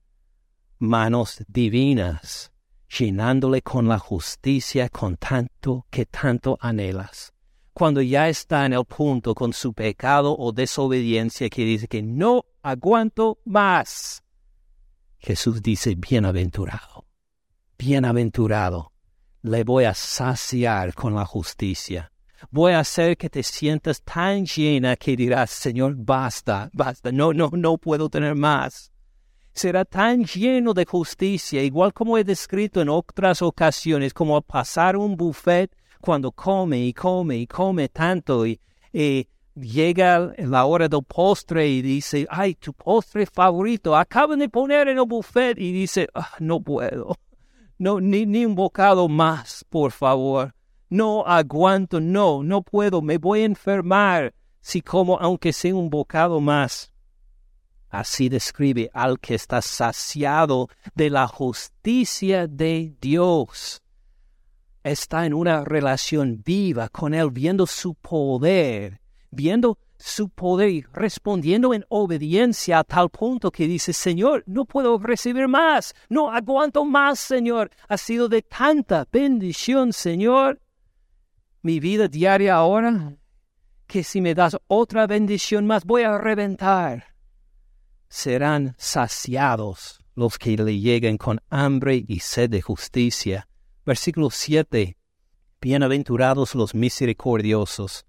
manos 0.79 1.45
divinas, 1.47 2.53
llenándole 2.99 3.63
con 3.63 3.89
la 3.89 3.99
justicia 3.99 4.89
con 4.89 5.17
tanto 5.17 5.87
que 5.91 6.07
tanto 6.07 6.59
anhelas 6.61 7.33
cuando 7.73 8.03
ya 8.03 8.29
está 8.29 8.67
en 8.67 8.75
el 8.75 8.85
punto 8.85 9.35
con 9.35 9.53
su 9.53 9.73
pecado 9.73 10.37
o 10.39 10.53
desobediencia 10.53 11.49
que 11.49 11.65
dice 11.65 11.89
que 11.89 12.03
no 12.03 12.45
aguanto 12.63 13.39
más. 13.45 14.23
Jesús 15.19 15.63
dice, 15.63 15.95
bienaventurado, 15.95 17.07
bienaventurado, 17.79 18.93
le 19.43 19.65
voy 19.65 19.85
a 19.85 19.95
saciar 19.95 20.95
con 20.95 21.15
la 21.15 21.25
justicia. 21.25 22.13
Voy 22.51 22.73
a 22.73 22.81
hacer 22.81 23.17
que 23.17 23.31
te 23.31 23.43
sientas 23.43 24.03
tan 24.03 24.45
llena 24.45 24.97
que 24.97 25.17
dirás, 25.17 25.51
Señor, 25.51 25.95
basta, 25.97 26.71
basta, 26.73 27.13
no, 27.13 27.33
no, 27.33 27.51
no 27.53 27.79
puedo 27.79 28.09
tener 28.09 28.35
más. 28.35 28.93
Será 29.55 29.85
tan 29.85 30.25
lleno 30.25 30.75
de 30.75 30.85
justicia, 30.85 31.63
igual 31.63 31.93
como 31.93 32.19
he 32.19 32.25
descrito 32.25 32.81
en 32.81 32.89
otras 32.89 33.43
ocasiones, 33.43 34.13
como 34.13 34.41
pasar 34.43 34.97
un 34.97 35.17
buffet 35.17 35.71
cuando 36.03 36.33
come 36.33 36.85
y 36.85 36.93
come 36.93 37.37
y 37.37 37.47
come 37.47 37.89
tanto 37.89 38.45
y, 38.45 38.59
llega 39.55 40.33
la 40.39 40.65
hora 40.65 40.89
del 40.89 41.05
postre 41.05 41.69
y 41.69 41.83
dice, 41.83 42.27
ay, 42.31 42.55
tu 42.55 42.73
postre 42.73 43.27
favorito, 43.27 43.95
acaban 43.95 44.39
de 44.39 44.49
poner 44.49 44.89
en 44.89 44.99
el 44.99 45.05
buffet 45.05 45.59
y 45.59 45.73
dice, 45.73 46.09
ah, 46.15 46.33
no 46.41 46.61
puedo, 46.61 47.19
no, 47.79 48.01
ni, 48.01 48.25
ni 48.25 48.47
un 48.47 48.55
bocado 48.55 49.09
más, 49.09 49.65
por 49.69 49.93
favor, 49.93 50.55
no 50.89 51.23
aguanto, 51.27 52.01
no, 52.01 52.43
no 52.43 52.63
puedo, 52.63 53.03
me 53.03 53.19
voy 53.19 53.43
a 53.43 53.45
enfermar 53.45 54.35
si 54.61 54.81
como 54.81 55.19
aunque 55.19 55.53
sea 55.53 55.75
un 55.75 55.91
bocado 55.91 56.41
más. 56.41 56.91
Así 57.91 58.31
describe 58.31 58.91
al 58.95 59.21
que 59.21 59.35
está 59.35 59.61
saciado 59.61 60.71
de 60.95 61.11
la 61.11 61.27
justicia 61.29 62.47
de 62.47 62.95
Dios 62.99 63.82
está 64.83 65.27
en 65.27 65.35
una 65.35 65.65
relación 65.65 66.43
viva 66.45 66.89
con 66.89 67.15
Él, 67.15 67.31
viendo 67.31 67.67
su 67.67 67.95
poder, 67.95 69.01
viendo 69.31 69.79
su 69.99 70.29
poder 70.29 70.71
y 70.71 70.83
respondiendo 70.93 71.73
en 71.73 71.85
obediencia 71.89 72.81
a 72.81 72.85
tal 72.85 73.09
punto 73.09 73.53
que 73.53 73.69
dice, 73.69 73.93
Señor, 73.93 74.43
no 74.47 74.65
puedo 74.65 74.99
recibir 74.99 75.47
más, 75.47 75.95
no 76.09 76.33
aguanto 76.33 76.85
más, 76.85 77.21
Señor. 77.21 77.71
Ha 77.89 77.97
sido 77.97 78.29
de 78.29 78.43
tanta 78.43 79.07
bendición, 79.11 79.93
Señor, 79.93 80.61
mi 81.63 81.79
vida 81.79 82.09
diaria 82.09 82.57
ahora, 82.57 83.17
que 83.87 84.03
si 84.03 84.21
me 84.21 84.35
das 84.35 84.57
otra 84.67 85.07
bendición 85.07 85.67
más, 85.67 85.85
voy 85.85 86.03
a 86.03 86.19
reventar. 86.19 87.15
Serán 88.09 88.75
saciados 88.79 90.01
los 90.15 90.37
que 90.39 90.57
le 90.57 90.79
lleguen 90.79 91.17
con 91.17 91.41
hambre 91.49 92.05
y 92.07 92.19
sed 92.19 92.51
de 92.51 92.61
justicia 92.61 93.49
Versículo 93.85 94.31
7. 94.31 94.97
Bienaventurados 95.61 96.55
los 96.55 96.73
misericordiosos, 96.73 98.07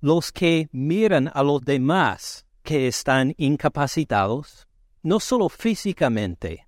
los 0.00 0.32
que 0.32 0.68
miran 0.72 1.30
a 1.32 1.44
los 1.44 1.60
demás 1.60 2.44
que 2.64 2.88
están 2.88 3.32
incapacitados, 3.36 4.66
no 5.00 5.20
solo 5.20 5.48
físicamente, 5.48 6.66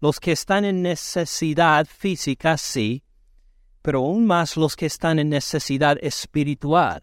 los 0.00 0.20
que 0.20 0.32
están 0.32 0.64
en 0.64 0.80
necesidad 0.80 1.86
física, 1.86 2.56
sí, 2.56 3.02
pero 3.82 3.98
aún 3.98 4.24
más 4.24 4.56
los 4.56 4.74
que 4.74 4.86
están 4.86 5.18
en 5.18 5.28
necesidad 5.28 5.98
espiritual, 6.00 7.02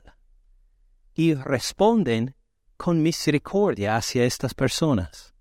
y 1.14 1.36
responden 1.36 2.34
con 2.78 3.00
misericordia 3.04 3.96
hacia 3.96 4.26
estas 4.26 4.56
personas. 4.56 5.36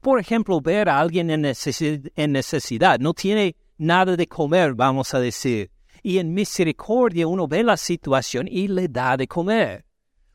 Por 0.00 0.20
ejemplo, 0.20 0.60
ver 0.60 0.88
a 0.88 1.00
alguien 1.00 1.28
en, 1.30 1.40
necesidad, 1.40 3.00
no 3.00 3.14
tiene 3.14 3.56
nada 3.82 4.16
de 4.16 4.26
comer, 4.26 4.74
vamos 4.74 5.12
a 5.12 5.20
decir. 5.20 5.70
Y 6.02 6.18
en 6.18 6.32
misericordia 6.32 7.26
uno 7.26 7.46
ve 7.46 7.62
la 7.62 7.76
situación 7.76 8.48
y 8.48 8.68
le 8.68 8.88
da 8.88 9.16
de 9.16 9.26
comer. 9.26 9.84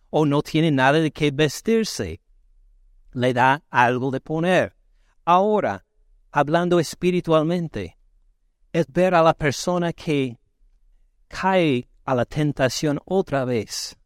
O 0.09 0.25
no 0.25 0.41
tiene 0.41 0.71
nada 0.71 0.99
de 0.99 1.11
qué 1.11 1.31
vestirse. 1.31 2.21
Le 3.13 3.33
da 3.33 3.63
algo 3.69 4.11
de 4.11 4.19
poner. 4.19 4.75
Ahora, 5.25 5.85
hablando 6.31 6.79
espiritualmente, 6.79 7.97
es 8.71 8.85
ver 8.87 9.15
a 9.15 9.23
la 9.23 9.33
persona 9.33 9.91
que 9.93 10.37
cae 11.27 11.89
a 12.05 12.15
la 12.15 12.25
tentación 12.25 12.99
otra 13.05 13.43
vez. 13.43 13.97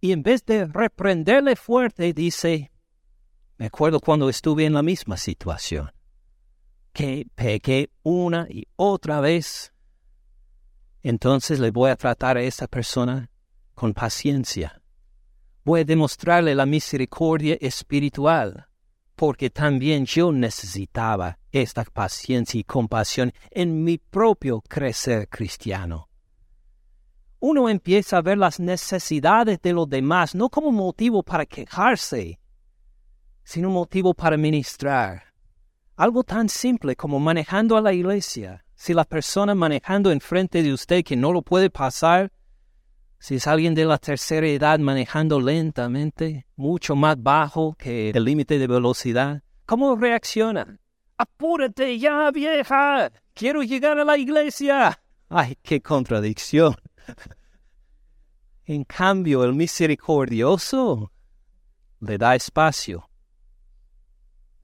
Y 0.00 0.12
en 0.12 0.22
vez 0.22 0.44
de 0.44 0.66
reprenderle 0.66 1.56
fuerte, 1.56 2.12
dice, 2.12 2.70
me 3.58 3.66
acuerdo 3.66 4.00
cuando 4.00 4.28
estuve 4.28 4.64
en 4.64 4.74
la 4.74 4.82
misma 4.82 5.16
situación 5.16 5.95
que 6.96 7.26
pequé 7.34 7.90
una 8.04 8.46
y 8.48 8.66
otra 8.74 9.20
vez, 9.20 9.70
entonces 11.02 11.60
le 11.60 11.70
voy 11.70 11.90
a 11.90 11.96
tratar 11.96 12.38
a 12.38 12.40
esa 12.40 12.66
persona 12.68 13.28
con 13.74 13.92
paciencia. 13.92 14.80
Voy 15.62 15.82
a 15.82 15.84
demostrarle 15.84 16.54
la 16.54 16.64
misericordia 16.64 17.58
espiritual, 17.60 18.68
porque 19.14 19.50
también 19.50 20.06
yo 20.06 20.32
necesitaba 20.32 21.38
esta 21.52 21.84
paciencia 21.84 22.58
y 22.58 22.64
compasión 22.64 23.30
en 23.50 23.84
mi 23.84 23.98
propio 23.98 24.62
crecer 24.62 25.28
cristiano. 25.28 26.08
Uno 27.40 27.68
empieza 27.68 28.16
a 28.16 28.22
ver 28.22 28.38
las 28.38 28.58
necesidades 28.58 29.60
de 29.60 29.74
los 29.74 29.86
demás 29.86 30.34
no 30.34 30.48
como 30.48 30.72
motivo 30.72 31.22
para 31.22 31.44
quejarse, 31.44 32.40
sino 33.44 33.68
motivo 33.68 34.14
para 34.14 34.38
ministrar. 34.38 35.25
Algo 35.96 36.24
tan 36.24 36.50
simple 36.50 36.94
como 36.94 37.18
manejando 37.18 37.74
a 37.74 37.80
la 37.80 37.94
iglesia. 37.94 38.62
Si 38.74 38.92
la 38.92 39.04
persona 39.04 39.54
manejando 39.54 40.10
enfrente 40.10 40.62
de 40.62 40.74
usted 40.74 41.02
que 41.02 41.16
no 41.16 41.32
lo 41.32 41.40
puede 41.40 41.70
pasar, 41.70 42.30
si 43.18 43.36
es 43.36 43.46
alguien 43.46 43.74
de 43.74 43.86
la 43.86 43.96
tercera 43.96 44.46
edad 44.46 44.78
manejando 44.78 45.40
lentamente, 45.40 46.46
mucho 46.54 46.94
más 46.96 47.16
bajo 47.22 47.74
que 47.78 48.10
el 48.10 48.24
límite 48.24 48.58
de 48.58 48.66
velocidad, 48.66 49.42
¿cómo 49.64 49.96
reacciona? 49.96 50.78
Apúrate 51.16 51.98
ya, 51.98 52.30
vieja. 52.30 53.10
Quiero 53.32 53.62
llegar 53.62 53.98
a 53.98 54.04
la 54.04 54.18
iglesia. 54.18 55.00
Ay, 55.30 55.56
qué 55.62 55.80
contradicción. 55.80 56.76
En 58.66 58.84
cambio, 58.84 59.44
el 59.44 59.54
misericordioso 59.54 61.10
le 62.00 62.18
da 62.18 62.34
espacio 62.34 63.05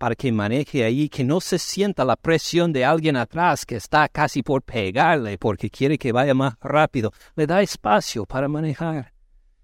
para 0.02 0.16
que 0.16 0.32
maneje 0.32 0.82
ahí, 0.82 1.08
que 1.08 1.22
no 1.22 1.40
se 1.40 1.60
sienta 1.60 2.04
la 2.04 2.16
presión 2.16 2.72
de 2.72 2.84
alguien 2.84 3.14
atrás 3.16 3.64
que 3.64 3.76
está 3.76 4.08
casi 4.08 4.42
por 4.42 4.60
pegarle 4.62 5.38
porque 5.38 5.70
quiere 5.70 5.96
que 5.96 6.10
vaya 6.10 6.34
más 6.34 6.54
rápido. 6.60 7.12
Le 7.36 7.46
da 7.46 7.62
espacio 7.62 8.26
para 8.26 8.48
manejar. 8.48 9.12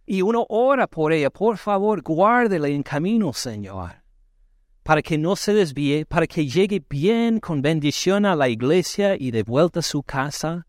Y 0.07 0.23
uno 0.23 0.47
ora 0.49 0.87
por 0.87 1.13
ella, 1.13 1.31
por 1.31 1.57
favor, 1.57 2.03
guárdele 2.03 2.73
en 2.73 2.85
camino, 2.85 3.33
Señor, 3.33 4.05
para 4.85 5.03
que 5.03 5.19
no 5.19 5.35
se 5.35 5.55
desvíe, 5.55 6.07
para 6.07 6.29
que 6.29 6.47
llegue 6.47 6.85
bien 6.89 7.41
con 7.41 7.61
bendición 7.61 8.25
a 8.25 8.37
la 8.37 8.49
iglesia 8.49 9.17
y 9.19 9.33
de 9.33 9.43
vuelta 9.43 9.81
a 9.81 9.83
su 9.83 10.05
casa 10.05 10.68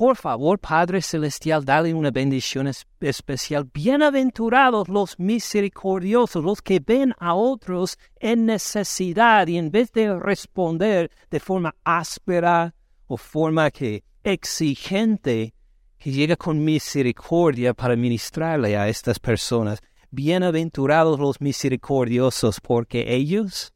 por 0.00 0.16
favor, 0.16 0.58
Padre 0.58 1.02
Celestial, 1.02 1.62
dale 1.62 1.92
una 1.92 2.10
bendición 2.10 2.72
especial. 3.00 3.68
Bienaventurados 3.70 4.88
los 4.88 5.18
misericordiosos, 5.18 6.42
los 6.42 6.62
que 6.62 6.80
ven 6.80 7.12
a 7.18 7.34
otros 7.34 7.98
en 8.18 8.46
necesidad 8.46 9.46
y 9.46 9.58
en 9.58 9.70
vez 9.70 9.92
de 9.92 10.18
responder 10.18 11.10
de 11.30 11.38
forma 11.38 11.76
áspera 11.84 12.74
o 13.08 13.18
forma 13.18 13.70
que 13.70 14.02
exigente, 14.24 15.52
que 15.98 16.10
llega 16.10 16.34
con 16.34 16.64
misericordia 16.64 17.74
para 17.74 17.94
ministrarle 17.94 18.78
a 18.78 18.88
estas 18.88 19.18
personas. 19.18 19.82
Bienaventurados 20.10 21.20
los 21.20 21.42
misericordiosos, 21.42 22.58
porque 22.62 23.14
ellos 23.14 23.74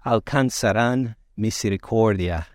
alcanzarán 0.00 1.16
misericordia. 1.36 2.48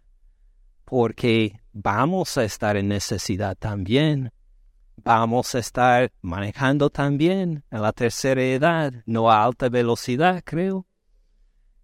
Porque 0.83 1.61
vamos 1.81 2.37
a 2.37 2.43
estar 2.43 2.75
en 2.75 2.87
necesidad 2.87 3.55
también. 3.55 4.31
Vamos 5.03 5.53
a 5.53 5.59
estar 5.59 6.11
manejando 6.21 6.89
también 6.89 7.63
en 7.69 7.81
la 7.81 7.93
tercera 7.93 8.41
edad, 8.41 8.93
no 9.05 9.29
a 9.29 9.43
alta 9.43 9.69
velocidad, 9.69 10.41
creo. 10.43 10.87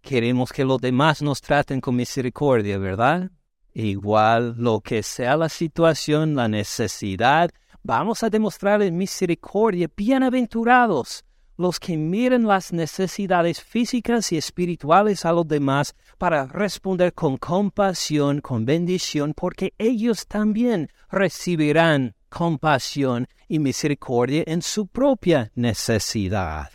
Queremos 0.01 0.51
que 0.51 0.65
los 0.65 0.81
demás 0.81 1.21
nos 1.21 1.41
traten 1.41 1.79
con 1.79 1.95
misericordia, 1.95 2.77
¿verdad? 2.79 3.29
Igual 3.73 4.55
lo 4.57 4.81
que 4.81 5.03
sea 5.03 5.37
la 5.37 5.47
situación, 5.47 6.35
la 6.35 6.47
necesidad, 6.47 7.51
vamos 7.83 8.23
a 8.23 8.29
demostrarles 8.29 8.91
misericordia. 8.91 9.87
Bienaventurados 9.95 11.23
los 11.63 11.79
que 11.79 11.95
miren 11.95 12.45
las 12.45 12.73
necesidades 12.73 13.61
físicas 13.61 14.33
y 14.33 14.37
espirituales 14.37 15.23
a 15.23 15.31
los 15.31 15.47
demás 15.47 15.95
para 16.17 16.45
responder 16.45 17.13
con 17.13 17.37
compasión, 17.37 18.41
con 18.41 18.65
bendición, 18.65 19.33
porque 19.33 19.73
ellos 19.77 20.27
también 20.27 20.89
recibirán 21.09 22.15
compasión 22.27 23.27
y 23.47 23.59
misericordia 23.59 24.43
en 24.45 24.61
su 24.61 24.87
propia 24.87 25.53
necesidad. 25.55 26.69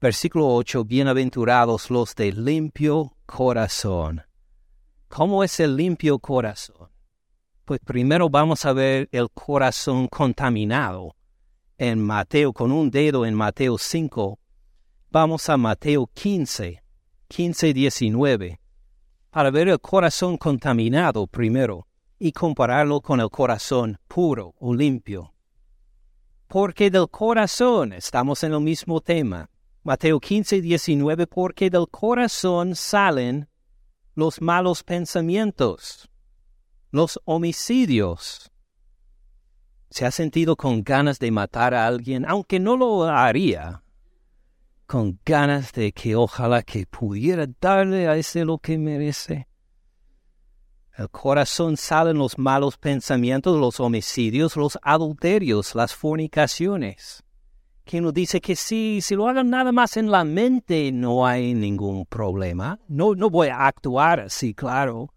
Versículo 0.00 0.54
8. 0.54 0.84
Bienaventurados 0.84 1.90
los 1.90 2.14
de 2.14 2.30
limpio 2.30 3.16
corazón. 3.26 4.22
¿Cómo 5.08 5.42
es 5.42 5.58
el 5.58 5.76
limpio 5.76 6.20
corazón? 6.20 6.88
Pues 7.64 7.80
primero 7.84 8.30
vamos 8.30 8.64
a 8.64 8.72
ver 8.72 9.08
el 9.10 9.28
corazón 9.30 10.06
contaminado 10.06 11.16
en 11.82 12.00
Mateo, 12.00 12.52
con 12.52 12.70
un 12.70 12.92
dedo 12.92 13.26
en 13.26 13.34
Mateo 13.34 13.76
5, 13.76 14.38
vamos 15.10 15.48
a 15.48 15.56
Mateo 15.56 16.08
15, 16.14 16.80
15, 17.26 17.74
19, 17.74 18.60
para 19.30 19.50
ver 19.50 19.66
el 19.68 19.80
corazón 19.80 20.36
contaminado 20.38 21.26
primero 21.26 21.88
y 22.20 22.30
compararlo 22.30 23.00
con 23.00 23.18
el 23.18 23.28
corazón 23.30 23.98
puro 24.06 24.54
o 24.60 24.72
limpio. 24.72 25.34
Porque 26.46 26.88
del 26.88 27.08
corazón, 27.10 27.94
estamos 27.94 28.44
en 28.44 28.52
el 28.52 28.60
mismo 28.60 29.00
tema, 29.00 29.50
Mateo 29.82 30.20
15, 30.20 30.60
19, 30.60 31.26
porque 31.26 31.68
del 31.68 31.88
corazón 31.90 32.76
salen 32.76 33.48
los 34.14 34.40
malos 34.40 34.84
pensamientos, 34.84 36.08
los 36.92 37.18
homicidios, 37.24 38.51
se 39.92 40.06
ha 40.06 40.10
sentido 40.10 40.56
con 40.56 40.82
ganas 40.82 41.18
de 41.18 41.30
matar 41.30 41.74
a 41.74 41.86
alguien, 41.86 42.24
aunque 42.26 42.58
no 42.58 42.76
lo 42.76 43.04
haría, 43.04 43.82
con 44.86 45.18
ganas 45.24 45.72
de 45.72 45.92
que 45.92 46.16
ojalá 46.16 46.62
que 46.62 46.86
pudiera 46.86 47.46
darle 47.60 48.08
a 48.08 48.16
ese 48.16 48.44
lo 48.44 48.58
que 48.58 48.78
merece. 48.78 49.48
El 50.96 51.08
corazón 51.08 51.76
salen 51.76 52.18
los 52.18 52.38
malos 52.38 52.76
pensamientos, 52.76 53.58
los 53.58 53.80
homicidios, 53.80 54.56
los 54.56 54.78
adulterios, 54.82 55.74
las 55.74 55.94
fornicaciones. 55.94 57.24
Que 57.84 58.00
nos 58.00 58.12
dice 58.12 58.40
que 58.40 58.54
sí, 58.54 59.00
si 59.00 59.14
lo 59.14 59.26
hagan 59.26 59.48
nada 59.48 59.72
más 59.72 59.96
en 59.96 60.10
la 60.10 60.24
mente 60.24 60.92
no 60.92 61.26
hay 61.26 61.54
ningún 61.54 62.04
problema. 62.04 62.78
No, 62.88 63.14
no 63.14 63.30
voy 63.30 63.48
a 63.48 63.66
actuar 63.66 64.20
así, 64.20 64.54
claro, 64.54 65.12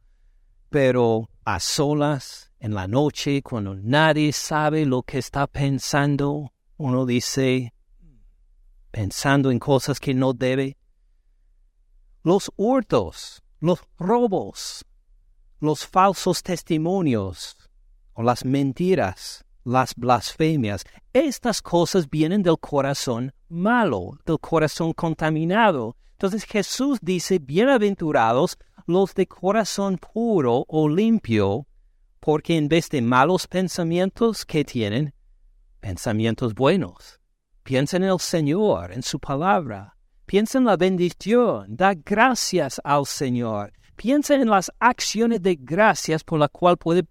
pero 0.70 1.30
a 1.44 1.60
solas 1.60 2.45
en 2.66 2.74
la 2.74 2.88
noche, 2.88 3.44
cuando 3.44 3.76
nadie 3.76 4.34
sabe 4.34 4.88
lo 4.88 5.04
que 5.04 5.20
está 5.20 5.46
pensando, 5.46 6.52
uno 6.78 7.06
dice, 7.06 7.76
pensando 8.90 9.52
en 9.52 9.60
cosas 9.60 10.00
que 10.00 10.16
no 10.16 10.34
debe. 10.34 10.76
Los 12.24 12.52
hurtos, 12.56 13.44
los 13.60 13.82
robos, 14.00 14.84
los 15.60 15.86
falsos 15.86 16.42
testimonios 16.42 17.56
o 18.14 18.24
las 18.24 18.44
mentiras, 18.44 19.46
las 19.64 19.94
blasfemias, 19.94 20.86
estas 21.14 21.62
cosas 21.62 22.10
vienen 22.10 22.42
del 22.42 22.58
corazón 22.58 23.32
malo, 23.48 24.18
del 24.26 24.40
corazón 24.40 24.94
contaminado. 24.94 25.98
Entonces 26.14 26.46
Jesús 26.46 26.98
dice, 27.04 27.38
bienaventurados 27.38 28.58
los 28.88 29.14
de 29.14 29.28
corazón 29.28 30.00
puro 30.00 30.66
o 30.68 30.90
limpio, 30.90 31.68
porque 32.26 32.58
en 32.58 32.68
vez 32.68 32.90
de 32.90 33.04
malos 33.04 33.46
pensamientos 33.46 34.48
que 34.48 34.66
tienen, 34.66 35.14
pensamientos 35.80 36.56
buenos. 36.56 37.20
Piensa 37.62 37.98
en 37.98 38.04
el 38.06 38.20
Señor, 38.20 38.92
en 38.92 39.04
su 39.04 39.20
palabra. 39.20 39.96
Piensa 40.26 40.58
en 40.58 40.66
la 40.66 40.76
bendición, 40.76 41.68
da 41.70 41.94
gracias 41.94 42.82
al 42.84 43.06
Señor. 43.06 43.74
Piensa 43.96 44.34
en 44.34 44.50
las 44.50 44.72
acciones 44.80 45.44
de 45.44 45.56
gracias 45.56 46.24
por 46.24 46.40
la 46.40 46.48
cual 46.48 46.78
puede 46.78 47.06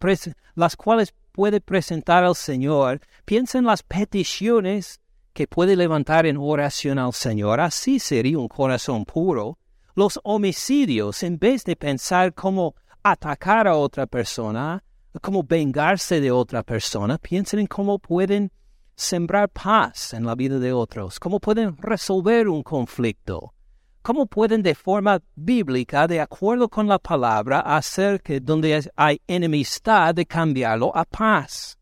las 0.57 0.75
cuales 0.75 1.15
puede 1.31 1.61
presentar 1.61 2.25
al 2.25 2.35
Señor. 2.35 3.01
Piensa 3.25 3.59
en 3.59 3.67
las 3.67 3.85
peticiones 3.85 4.99
que 5.33 5.47
puede 5.47 5.77
levantar 5.77 6.27
en 6.27 6.39
oración 6.39 6.99
al 6.99 7.13
Señor. 7.13 7.61
Así 7.61 8.01
sería 8.01 8.41
un 8.41 8.49
corazón 8.49 9.05
puro. 9.05 9.59
Los 9.95 10.19
homicidios, 10.25 11.23
en 11.23 11.39
vez 11.39 11.63
de 11.63 11.77
pensar 11.77 12.35
cómo 12.35 12.75
atacar 13.05 13.69
a 13.69 13.77
otra 13.77 14.09
persona, 14.09 14.83
cómo 15.21 15.43
vengarse 15.43 16.21
de 16.21 16.31
otra 16.31 16.63
persona, 16.63 17.19
piensen 17.19 17.61
en 17.61 17.67
cómo 17.67 17.99
pueden 17.99 18.51
sembrar 18.97 19.49
paz 19.49 20.13
en 20.13 20.25
la 20.25 20.35
vida 20.35 20.59
de 20.59 20.73
otros, 20.73 21.19
cómo 21.19 21.41
pueden 21.41 21.77
resolver 21.79 22.49
un 22.49 22.63
conflicto, 22.63 23.55
cómo 24.03 24.27
pueden 24.27 24.63
de 24.63 24.75
forma 24.75 25.21
bíblica, 25.35 26.07
de 26.07 26.21
acuerdo 26.21 26.69
con 26.69 26.87
la 26.87 26.99
palabra, 26.99 27.61
hacer 27.61 28.23
que 28.23 28.41
donde 28.41 28.91
hay 28.97 29.21
enemistad 29.27 30.15
de 30.15 30.27
cambiarlo 30.27 30.97
a 30.97 31.05
paz. 31.05 31.79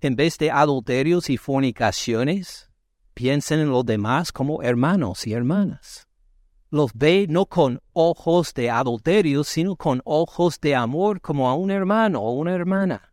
En 0.00 0.14
vez 0.14 0.36
de 0.38 0.50
adulterios 0.50 1.30
y 1.30 1.36
fornicaciones, 1.36 2.70
piensen 3.14 3.60
en 3.60 3.70
los 3.70 3.84
demás 3.84 4.32
como 4.32 4.62
hermanos 4.62 5.26
y 5.26 5.32
hermanas 5.32 6.05
los 6.70 6.92
ve 6.94 7.26
no 7.28 7.46
con 7.46 7.80
ojos 7.92 8.52
de 8.54 8.70
adulterio, 8.70 9.44
sino 9.44 9.76
con 9.76 10.02
ojos 10.04 10.60
de 10.60 10.74
amor 10.74 11.20
como 11.20 11.48
a 11.48 11.54
un 11.54 11.70
hermano 11.70 12.20
o 12.20 12.32
una 12.32 12.52
hermana. 12.52 13.12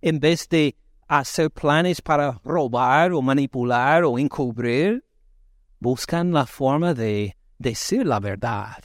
En 0.00 0.18
vez 0.18 0.48
de 0.48 0.76
hacer 1.18 1.50
planes 1.50 2.00
para 2.00 2.40
robar 2.42 3.12
o 3.12 3.20
manipular 3.20 4.04
o 4.04 4.18
encubrir. 4.18 5.04
Buscan 5.78 6.32
la 6.32 6.46
forma 6.46 6.94
de 6.94 7.36
decir 7.58 8.06
la 8.06 8.20
verdad, 8.20 8.78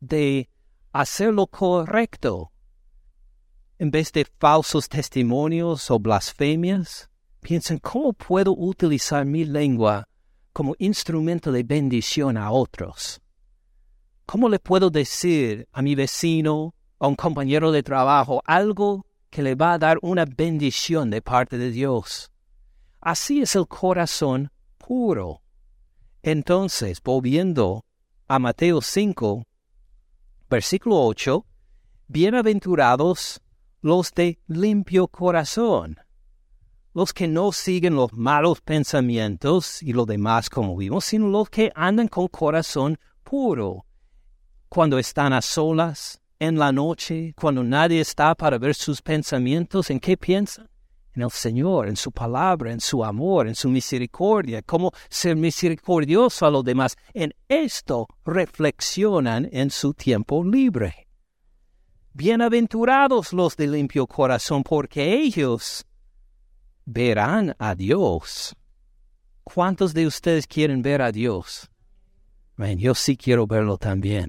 de 0.00 0.48
hacer 0.92 1.32
lo 1.32 1.46
correcto. 1.46 2.52
En 3.78 3.90
vez 3.90 4.12
de 4.12 4.24
falsos 4.38 4.88
testimonios 4.88 5.90
o 5.90 5.98
blasfemias, 5.98 7.10
piensan 7.40 7.78
cómo 7.78 8.12
puedo 8.12 8.52
utilizar 8.52 9.24
mi 9.24 9.44
lengua 9.44 10.08
como 10.54 10.76
instrumento 10.78 11.52
de 11.52 11.64
bendición 11.64 12.38
a 12.38 12.52
otros. 12.52 13.20
¿Cómo 14.24 14.48
le 14.48 14.60
puedo 14.60 14.88
decir 14.88 15.68
a 15.72 15.82
mi 15.82 15.96
vecino, 15.96 16.74
a 17.00 17.08
un 17.08 17.16
compañero 17.16 17.72
de 17.72 17.82
trabajo, 17.82 18.40
algo 18.46 19.04
que 19.30 19.42
le 19.42 19.56
va 19.56 19.74
a 19.74 19.78
dar 19.78 19.98
una 20.00 20.24
bendición 20.24 21.10
de 21.10 21.20
parte 21.20 21.58
de 21.58 21.70
Dios? 21.70 22.30
Así 23.00 23.42
es 23.42 23.56
el 23.56 23.66
corazón 23.66 24.50
puro. 24.78 25.42
Entonces, 26.22 27.02
volviendo 27.02 27.84
a 28.28 28.38
Mateo 28.38 28.80
5, 28.80 29.44
versículo 30.48 31.04
8, 31.04 31.44
bienaventurados 32.06 33.42
los 33.82 34.14
de 34.14 34.38
limpio 34.46 35.08
corazón, 35.08 35.98
los 36.94 37.12
que 37.12 37.26
no 37.26 37.52
siguen 37.52 37.96
los 37.96 38.12
malos 38.12 38.60
pensamientos 38.60 39.82
y 39.82 39.92
lo 39.92 40.06
demás 40.06 40.48
como 40.48 40.76
vimos, 40.76 41.04
sino 41.04 41.28
los 41.28 41.50
que 41.50 41.72
andan 41.74 42.08
con 42.08 42.28
corazón 42.28 42.98
puro. 43.24 43.84
Cuando 44.68 44.98
están 44.98 45.32
a 45.32 45.42
solas, 45.42 46.20
en 46.38 46.58
la 46.58 46.72
noche, 46.72 47.34
cuando 47.36 47.62
nadie 47.62 48.00
está 48.00 48.34
para 48.34 48.58
ver 48.58 48.74
sus 48.74 49.02
pensamientos, 49.02 49.90
¿en 49.90 50.00
qué 50.00 50.16
piensan? 50.16 50.68
En 51.14 51.22
el 51.22 51.30
Señor, 51.30 51.88
en 51.88 51.96
su 51.96 52.10
palabra, 52.10 52.72
en 52.72 52.80
su 52.80 53.04
amor, 53.04 53.46
en 53.46 53.54
su 53.54 53.68
misericordia, 53.68 54.62
cómo 54.62 54.90
ser 55.08 55.36
misericordioso 55.36 56.44
a 56.44 56.50
los 56.50 56.64
demás. 56.64 56.96
En 57.12 57.32
esto 57.48 58.08
reflexionan 58.24 59.48
en 59.52 59.70
su 59.70 59.94
tiempo 59.94 60.44
libre. 60.44 61.08
Bienaventurados 62.12 63.32
los 63.32 63.56
de 63.56 63.68
limpio 63.68 64.06
corazón, 64.06 64.64
porque 64.64 65.14
ellos 65.14 65.86
verán 66.84 67.54
a 67.58 67.74
Dios. 67.74 68.56
¿Cuántos 69.42 69.94
de 69.94 70.06
ustedes 70.06 70.46
quieren 70.46 70.82
ver 70.82 71.02
a 71.02 71.12
Dios? 71.12 71.70
yo 72.56 72.94
sí 72.94 73.16
quiero 73.16 73.46
verlo 73.46 73.76
también. 73.78 74.28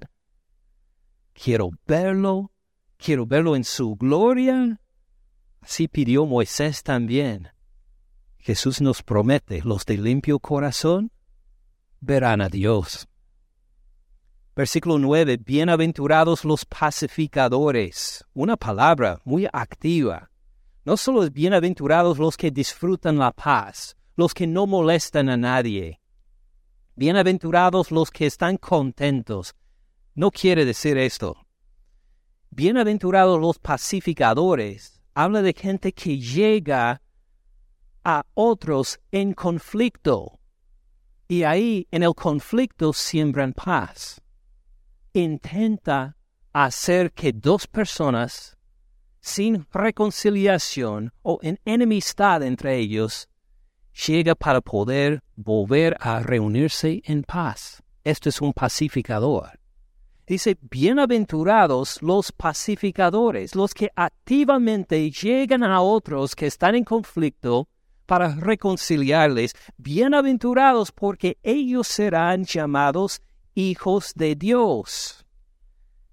Quiero 1.34 1.70
verlo, 1.86 2.52
quiero 2.98 3.26
verlo 3.26 3.56
en 3.56 3.64
su 3.64 3.96
gloria. 3.96 4.80
Así 5.62 5.88
pidió 5.88 6.26
Moisés 6.26 6.84
también. 6.84 7.50
Jesús 8.38 8.82
nos 8.82 9.02
promete, 9.04 9.62
los 9.64 9.86
de 9.86 9.98
limpio 9.98 10.40
corazón 10.40 11.12
verán 12.00 12.42
a 12.42 12.50
Dios. 12.50 13.08
Versículo 14.56 15.00
9, 15.00 15.38
bienaventurados 15.38 16.46
los 16.46 16.66
pacificadores. 16.66 18.24
Una 18.34 18.56
palabra 18.56 19.20
muy 19.26 19.48
activa. 19.52 20.32
No 20.86 20.98
solo 20.98 21.24
es 21.24 21.34
bienaventurados 21.34 22.20
los 22.20 22.38
que 22.38 22.52
disfrutan 22.52 23.18
la 23.18 23.32
paz, 23.32 23.98
los 24.16 24.36
que 24.36 24.46
no 24.46 24.68
molestan 24.68 25.30
a 25.30 25.36
nadie. 25.36 26.00
Bienaventurados 26.96 27.90
los 27.90 28.12
que 28.12 28.28
están 28.28 28.58
contentos. 28.58 29.56
No 30.14 30.30
quiere 30.30 30.64
decir 30.64 30.96
esto. 31.00 31.38
Bienaventurados 32.52 33.42
los 33.42 33.58
pacificadores. 33.58 35.02
Habla 35.16 35.42
de 35.42 35.54
gente 35.54 35.92
que 35.92 36.20
llega 36.20 37.02
a 38.04 38.24
otros 38.36 39.00
en 39.12 39.34
conflicto. 39.34 40.40
Y 41.28 41.42
ahí 41.42 41.88
en 41.90 42.04
el 42.04 42.14
conflicto 42.14 42.94
siembran 42.94 43.54
paz. 43.54 44.22
Intenta 45.14 46.16
hacer 46.54 47.12
que 47.12 47.34
dos 47.34 47.66
personas 47.66 48.55
sin 49.26 49.66
reconciliación 49.74 51.12
o 51.24 51.40
en 51.42 51.60
enemistad 51.66 52.44
entre 52.44 52.78
ellos, 52.78 53.28
llega 54.06 54.36
para 54.36 54.62
poder 54.62 55.24
volver 55.36 55.98
a 56.00 56.20
reunirse 56.20 57.02
en 57.06 57.24
paz. 57.24 57.82
Esto 58.04 58.30
es 58.30 58.40
un 58.40 58.54
pacificador. 58.54 59.60
Dice, 60.28 60.60
bienaventurados 60.62 62.04
los 62.04 62.32
pacificadores, 62.32 63.56
los 63.56 63.74
que 63.74 63.90
activamente 63.96 65.10
llegan 65.10 65.64
a 65.64 65.82
otros 65.82 66.36
que 66.36 66.46
están 66.46 66.76
en 66.76 66.84
conflicto 66.84 67.68
para 68.06 68.36
reconciliarles. 68.36 69.54
Bienaventurados 69.78 70.92
porque 70.92 71.40
ellos 71.42 71.88
serán 71.88 72.46
llamados 72.46 73.22
hijos 73.56 74.14
de 74.16 74.36
Dios 74.36 75.25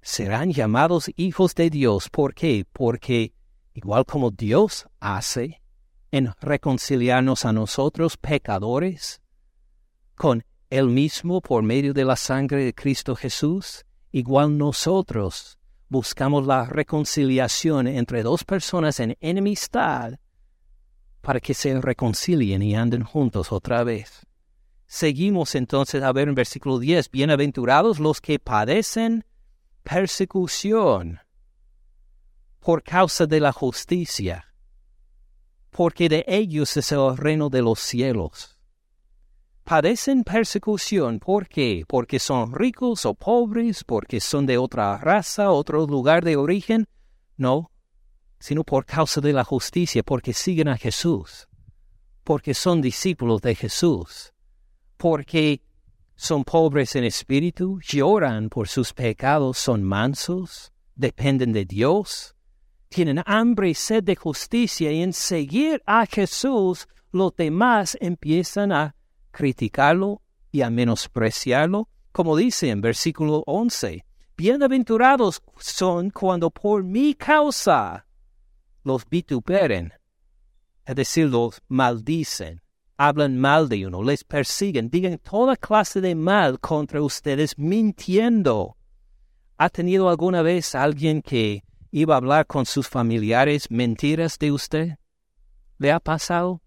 serán 0.03 0.53
llamados 0.53 1.11
hijos 1.16 1.55
de 1.55 1.70
Dios. 1.70 2.11
¿Por 2.11 2.34
qué? 2.34 2.66
Porque 2.72 3.32
igual 3.72 4.05
como 4.05 4.30
Dios 4.30 4.86
hace 5.00 5.62
en 6.11 6.30
reconciliarnos 6.40 7.44
a 7.44 7.53
nosotros 7.53 8.16
pecadores 8.16 9.22
con 10.14 10.44
Él 10.68 10.88
mismo 10.88 11.40
por 11.40 11.62
medio 11.62 11.94
de 11.94 12.05
la 12.05 12.16
sangre 12.16 12.64
de 12.64 12.74
Cristo 12.74 13.16
Jesús, 13.16 13.86
igual 14.11 14.59
nosotros 14.59 15.59
buscamos 15.88 16.46
la 16.46 16.64
reconciliación 16.64 17.86
entre 17.86 18.22
dos 18.22 18.44
personas 18.44 18.98
en 19.00 19.16
enemistad 19.20 20.18
para 21.20 21.38
que 21.38 21.55
se 21.55 21.80
reconcilien 21.80 22.62
y 22.62 22.74
anden 22.74 23.05
juntos 23.05 23.53
otra 23.53 23.84
vez. 23.84 24.26
Seguimos 24.86 25.55
entonces 25.55 26.03
a 26.03 26.12
ver 26.12 26.28
en 26.28 26.34
versículo 26.34 26.78
10, 26.78 27.11
bienaventurados 27.11 27.98
los 28.00 28.20
que 28.20 28.38
padecen 28.38 29.24
persecución 29.83 31.20
por 32.61 32.83
causa 32.83 33.26
de 33.26 33.41
la 33.41 33.53
justicia, 33.53 34.55
porque 35.70 36.09
de 36.09 36.24
ellos 36.28 36.76
es 36.76 36.93
el 36.93 37.16
reino 37.16 37.49
de 37.49 37.62
los 37.62 37.80
cielos. 37.80 38.59
Padecen 39.64 40.24
persecución, 40.24 41.18
¿por 41.18 41.49
qué? 41.49 41.85
Porque 41.87 42.18
son 42.18 42.53
ricos 42.53 43.07
o 43.07 43.14
pobres, 43.14 43.85
porque 43.85 44.20
son 44.20 44.45
de 44.45 44.59
otra 44.59 44.99
raza, 44.99 45.51
otro 45.51 45.87
lugar 45.87 46.24
de 46.24 46.37
origen. 46.37 46.89
No, 47.37 47.70
sino 48.39 48.64
por 48.64 48.85
causa 48.85 49.20
de 49.20 49.33
la 49.33 49.45
justicia, 49.45 50.03
porque 50.03 50.33
siguen 50.33 50.68
a 50.68 50.76
Jesús, 50.76 51.49
porque 52.24 52.55
son 52.55 52.80
discípulos 52.80 53.41
de 53.41 53.55
Jesús, 53.55 54.33
porque 54.97 55.62
son 56.16 56.44
pobres 56.44 56.94
en 56.96 57.04
espíritu, 57.04 57.80
lloran 57.80 58.48
por 58.48 58.68
sus 58.68 58.92
pecados, 58.92 59.58
son 59.58 59.82
mansos, 59.82 60.72
dependen 60.94 61.52
de 61.52 61.64
Dios, 61.64 62.34
tienen 62.88 63.22
hambre 63.26 63.70
y 63.70 63.74
sed 63.74 64.04
de 64.04 64.16
justicia 64.16 64.92
y 64.92 65.02
en 65.02 65.12
seguir 65.12 65.82
a 65.86 66.06
Jesús 66.06 66.86
los 67.10 67.34
demás 67.36 67.96
empiezan 68.00 68.72
a 68.72 68.94
criticarlo 69.30 70.22
y 70.50 70.62
a 70.62 70.70
menospreciarlo, 70.70 71.88
como 72.12 72.36
dice 72.36 72.70
en 72.70 72.80
versículo 72.80 73.42
11. 73.46 74.04
Bienaventurados 74.36 75.42
son 75.58 76.10
cuando 76.10 76.50
por 76.50 76.84
mi 76.84 77.14
causa 77.14 78.06
los 78.84 79.08
vituperen, 79.08 79.92
es 80.84 80.94
decir, 80.96 81.28
los 81.28 81.62
maldicen 81.68 82.61
hablan 83.09 83.36
mal 83.36 83.68
de 83.68 83.84
uno, 83.84 84.00
les 84.03 84.22
persiguen, 84.22 84.88
digan 84.88 85.18
toda 85.18 85.57
clase 85.57 86.00
de 86.00 86.14
mal 86.14 86.61
contra 86.61 87.03
ustedes 87.03 87.59
mintiendo. 87.59 88.76
¿Ha 89.59 89.68
tenido 89.70 90.09
alguna 90.09 90.42
vez 90.42 90.76
alguien 90.76 91.20
que 91.20 91.64
iba 91.90 92.14
a 92.14 92.18
hablar 92.18 92.46
con 92.46 92.64
sus 92.64 92.88
familiares 92.88 93.68
mentiras 93.70 94.38
de 94.38 94.53
usted? 94.53 94.98
¿Le 95.78 95.90
ha 95.90 95.98
pasado? 95.98 96.62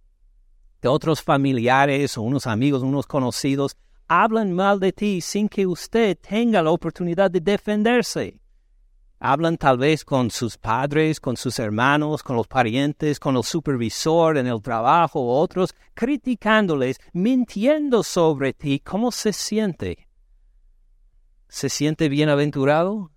De 0.81 0.89
otros 0.89 1.21
familiares 1.21 2.17
o 2.17 2.21
unos 2.21 2.47
amigos, 2.47 2.83
unos 2.83 3.07
conocidos, 3.07 3.77
hablan 4.09 4.51
mal 4.51 4.81
de 4.81 4.91
ti 4.91 5.21
sin 5.21 5.47
que 5.47 5.65
usted 5.65 6.17
tenga 6.17 6.61
la 6.61 6.71
oportunidad 6.71 7.31
de 7.31 7.39
defenderse. 7.39 8.41
Hablan 9.19 9.57
tal 9.57 9.77
vez 9.77 10.03
con 10.03 10.29
sus 10.29 10.57
padres, 10.57 11.19
con 11.19 11.37
sus 11.37 11.57
hermanos, 11.59 12.21
con 12.21 12.35
los 12.35 12.47
parientes, 12.47 13.19
con 13.19 13.37
el 13.37 13.43
supervisor 13.43 14.37
en 14.37 14.47
el 14.47 14.61
trabajo 14.61 15.25
otros, 15.39 15.73
criticándoles, 15.93 16.97
mintiendo 17.13 18.03
sobre 18.03 18.53
ti. 18.53 18.79
¿Cómo 18.79 19.11
se 19.11 19.31
siente? 19.31 20.07
¿Se 21.47 21.69
siente 21.69 22.09
bienaventurado? 22.09 23.11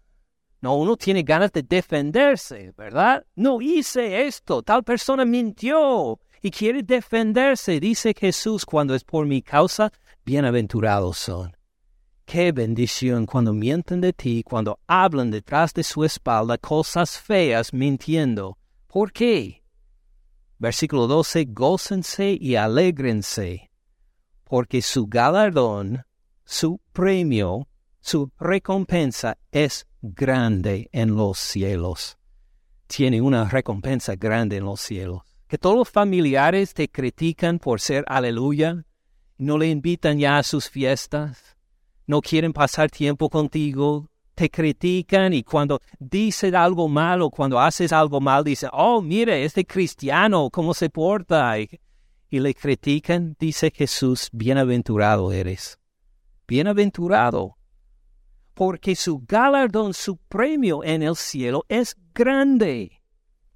No, 0.60 0.76
uno 0.76 0.96
tiene 0.96 1.22
ganas 1.22 1.52
de 1.52 1.62
defenderse, 1.62 2.72
¿verdad? 2.76 3.24
No 3.34 3.60
hice 3.60 4.26
esto, 4.26 4.62
tal 4.62 4.84
persona 4.84 5.24
mintió 5.24 6.20
y 6.40 6.50
quiere 6.50 6.82
defenderse. 6.82 7.80
Dice 7.80 8.14
Jesús, 8.16 8.64
cuando 8.64 8.94
es 8.94 9.04
por 9.04 9.26
mi 9.26 9.42
causa, 9.42 9.92
bienaventurados 10.24 11.18
son. 11.18 11.57
Qué 12.30 12.52
bendición 12.52 13.24
cuando 13.24 13.54
mienten 13.54 14.02
de 14.02 14.12
ti, 14.12 14.42
cuando 14.42 14.78
hablan 14.86 15.30
detrás 15.30 15.72
de 15.72 15.82
su 15.82 16.04
espalda 16.04 16.58
cosas 16.58 17.18
feas 17.18 17.72
mintiendo. 17.72 18.58
¿Por 18.86 19.12
qué? 19.12 19.64
Versículo 20.58 21.06
12, 21.06 21.46
gócense 21.48 22.36
y 22.38 22.54
alégrense, 22.54 23.70
porque 24.44 24.82
su 24.82 25.06
galardón, 25.06 26.04
su 26.44 26.82
premio, 26.92 27.66
su 27.98 28.30
recompensa 28.38 29.38
es 29.50 29.86
grande 30.02 30.90
en 30.92 31.16
los 31.16 31.38
cielos. 31.38 32.18
Tiene 32.88 33.22
una 33.22 33.48
recompensa 33.48 34.16
grande 34.16 34.58
en 34.58 34.66
los 34.66 34.82
cielos. 34.82 35.22
Que 35.46 35.56
todos 35.56 35.76
los 35.76 35.88
familiares 35.88 36.74
te 36.74 36.90
critican 36.90 37.58
por 37.58 37.80
ser 37.80 38.04
aleluya, 38.06 38.84
no 39.38 39.56
le 39.56 39.68
invitan 39.68 40.18
ya 40.18 40.36
a 40.36 40.42
sus 40.42 40.68
fiestas, 40.68 41.57
no 42.08 42.22
quieren 42.22 42.52
pasar 42.54 42.90
tiempo 42.90 43.28
contigo, 43.28 44.08
te 44.34 44.48
critican 44.48 45.34
y 45.34 45.42
cuando 45.42 45.80
dicen 45.98 46.56
algo 46.56 46.88
malo, 46.88 47.28
cuando 47.28 47.60
haces 47.60 47.92
algo 47.92 48.18
mal, 48.18 48.42
dicen, 48.44 48.70
oh, 48.72 49.02
mire, 49.02 49.44
este 49.44 49.66
cristiano, 49.66 50.48
cómo 50.50 50.72
se 50.72 50.88
porta. 50.88 51.58
Y, 51.60 51.68
y 52.30 52.40
le 52.40 52.54
critican, 52.54 53.36
dice 53.38 53.70
Jesús, 53.70 54.30
bienaventurado 54.32 55.32
eres. 55.32 55.78
Bienaventurado. 56.46 57.58
Porque 58.54 58.96
su 58.96 59.22
galardón, 59.26 59.92
su 59.92 60.16
premio 60.16 60.82
en 60.82 61.02
el 61.02 61.14
cielo 61.14 61.66
es 61.68 61.94
grande. 62.14 63.02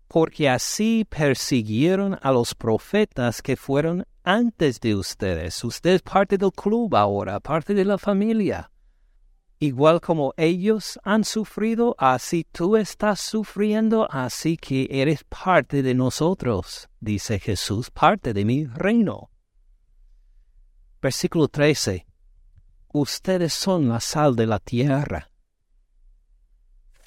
Porque 0.09 0.51
así 0.51 1.07
persiguieron 1.09 2.19
a 2.21 2.31
los 2.33 2.55
profetas 2.55 3.41
que 3.41 3.57
fueron 3.57 4.05
antes 4.25 4.81
de 4.81 4.95
ustedes. 4.95 5.63
Usted 5.65 5.95
es 5.95 6.03
parte 6.03 6.39
del 6.39 6.53
club 6.53 6.95
ahora, 6.95 7.41
parte 7.41 7.75
de 7.75 7.85
la 7.85 7.99
familia. 7.99 8.71
Igual 9.59 10.01
como 10.01 10.35
ellos 10.37 10.99
han 11.05 11.25
sufrido, 11.25 11.95
así 11.99 12.45
tú 12.51 12.77
estás 12.77 13.21
sufriendo, 13.21 14.09
así 14.11 14.57
que 14.57 14.89
eres 14.91 15.23
parte 15.25 15.83
de 15.83 15.95
nosotros, 15.95 16.89
dice 16.99 17.39
Jesús, 17.39 17.91
parte 17.91 18.33
de 18.33 18.45
mi 18.45 18.67
reino. 18.67 19.31
Versículo 21.01 21.49
13. 21.49 22.07
Ustedes 22.93 23.55
son 23.55 23.89
la 23.89 24.01
sal 24.01 24.37
de 24.37 24.47
la 24.47 24.59
tierra. 24.59 25.32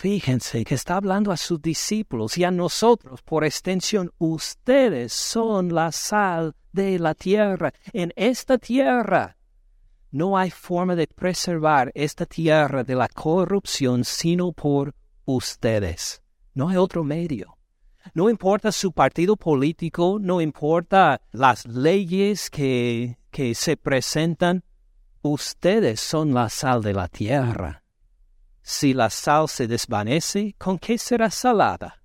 Fíjense 0.06 0.64
que 0.64 0.76
está 0.76 0.98
hablando 0.98 1.32
a 1.32 1.36
sus 1.36 1.60
discípulos 1.60 2.38
y 2.38 2.44
a 2.44 2.52
nosotros, 2.52 3.24
por 3.24 3.44
extensión, 3.44 4.12
ustedes 4.20 5.12
son 5.12 5.74
la 5.74 5.92
sal 5.92 6.54
de 6.72 7.00
la 7.00 7.16
tierra. 7.16 7.74
En 7.92 8.14
esta 8.16 8.60
tierra 8.60 9.36
no 10.12 10.38
hay 10.38 10.52
forma 10.52 10.96
de 10.96 11.08
preservar 11.08 11.92
esta 11.96 12.28
tierra 12.28 12.84
de 12.84 12.94
la 12.94 13.08
corrupción 13.08 14.04
sino 14.04 14.52
por 14.52 14.94
ustedes. 15.26 16.22
No 16.54 16.70
hay 16.70 16.78
otro 16.78 17.04
medio. 17.04 17.58
No 18.14 18.30
importa 18.30 18.72
su 18.72 18.92
partido 18.92 19.36
político, 19.36 20.20
no 20.22 20.40
importa 20.40 21.20
las 21.32 21.66
leyes 21.66 22.52
que, 22.52 23.18
que 23.32 23.56
se 23.56 23.76
presentan, 23.76 24.64
ustedes 25.24 26.00
son 26.00 26.36
la 26.36 26.50
sal 26.50 26.84
de 26.84 26.94
la 26.94 27.08
tierra. 27.08 27.85
Si 28.68 28.96
la 28.96 29.12
sal 29.12 29.48
se 29.48 29.68
desvanece, 29.68 30.56
¿con 30.58 30.80
qué 30.80 30.98
será 30.98 31.30
salada? 31.30 32.02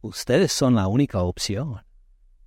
Ustedes 0.00 0.50
son 0.50 0.76
la 0.76 0.86
única 0.86 1.20
opción. 1.20 1.82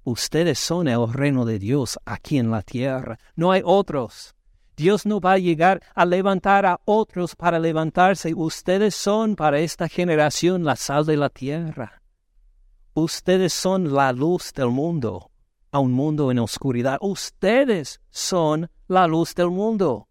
Ustedes 0.03 0.57
son 0.57 0.87
el 0.87 1.13
reino 1.13 1.45
de 1.45 1.59
Dios 1.59 1.99
aquí 2.03 2.39
en 2.39 2.49
la 2.49 2.63
tierra. 2.63 3.19
No 3.35 3.51
hay 3.51 3.61
otros. 3.63 4.33
Dios 4.75 5.05
no 5.05 5.21
va 5.21 5.33
a 5.33 5.37
llegar 5.37 5.83
a 5.93 6.03
levantar 6.03 6.65
a 6.65 6.81
otros 6.85 7.35
para 7.35 7.59
levantarse. 7.59 8.33
Ustedes 8.33 8.95
son 8.95 9.35
para 9.35 9.59
esta 9.59 9.87
generación 9.87 10.63
la 10.63 10.75
sal 10.75 11.05
de 11.05 11.17
la 11.17 11.29
tierra. 11.29 12.01
Ustedes 12.95 13.53
son 13.53 13.93
la 13.93 14.11
luz 14.13 14.51
del 14.53 14.69
mundo, 14.69 15.29
a 15.71 15.77
un 15.77 15.91
mundo 15.91 16.31
en 16.31 16.39
oscuridad. 16.39 16.97
Ustedes 17.01 18.01
son 18.09 18.71
la 18.87 19.05
luz 19.05 19.35
del 19.35 19.51
mundo. 19.51 20.07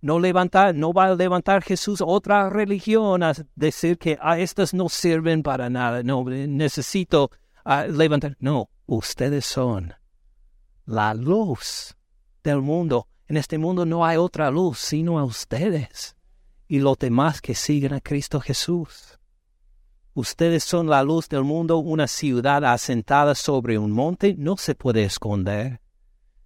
No, 0.00 0.18
levantar, 0.18 0.74
no 0.74 0.92
va 0.92 1.06
a 1.06 1.14
levantar 1.14 1.62
Jesús 1.62 2.02
otra 2.04 2.50
religión 2.50 3.22
a 3.22 3.32
decir 3.54 3.98
que 3.98 4.14
a 4.20 4.32
ah, 4.32 4.38
estas 4.38 4.74
no 4.74 4.88
sirven 4.88 5.42
para 5.42 5.70
nada. 5.70 6.02
No, 6.02 6.24
necesito 6.24 7.30
ah, 7.64 7.86
levantar. 7.86 8.36
No, 8.38 8.68
ustedes 8.86 9.46
son 9.46 9.94
la 10.84 11.14
luz 11.14 11.96
del 12.44 12.60
mundo. 12.62 13.08
En 13.26 13.36
este 13.36 13.58
mundo 13.58 13.84
no 13.84 14.04
hay 14.04 14.16
otra 14.16 14.50
luz 14.50 14.78
sino 14.78 15.18
a 15.18 15.24
ustedes 15.24 16.16
y 16.68 16.78
los 16.78 16.98
demás 16.98 17.40
que 17.40 17.54
siguen 17.54 17.92
a 17.92 18.00
Cristo 18.00 18.40
Jesús. 18.40 19.18
Ustedes 20.14 20.64
son 20.64 20.88
la 20.88 21.02
luz 21.02 21.28
del 21.28 21.44
mundo, 21.44 21.78
una 21.78 22.06
ciudad 22.06 22.64
asentada 22.64 23.34
sobre 23.34 23.78
un 23.78 23.90
monte 23.92 24.34
no 24.38 24.56
se 24.56 24.74
puede 24.74 25.04
esconder. 25.04 25.80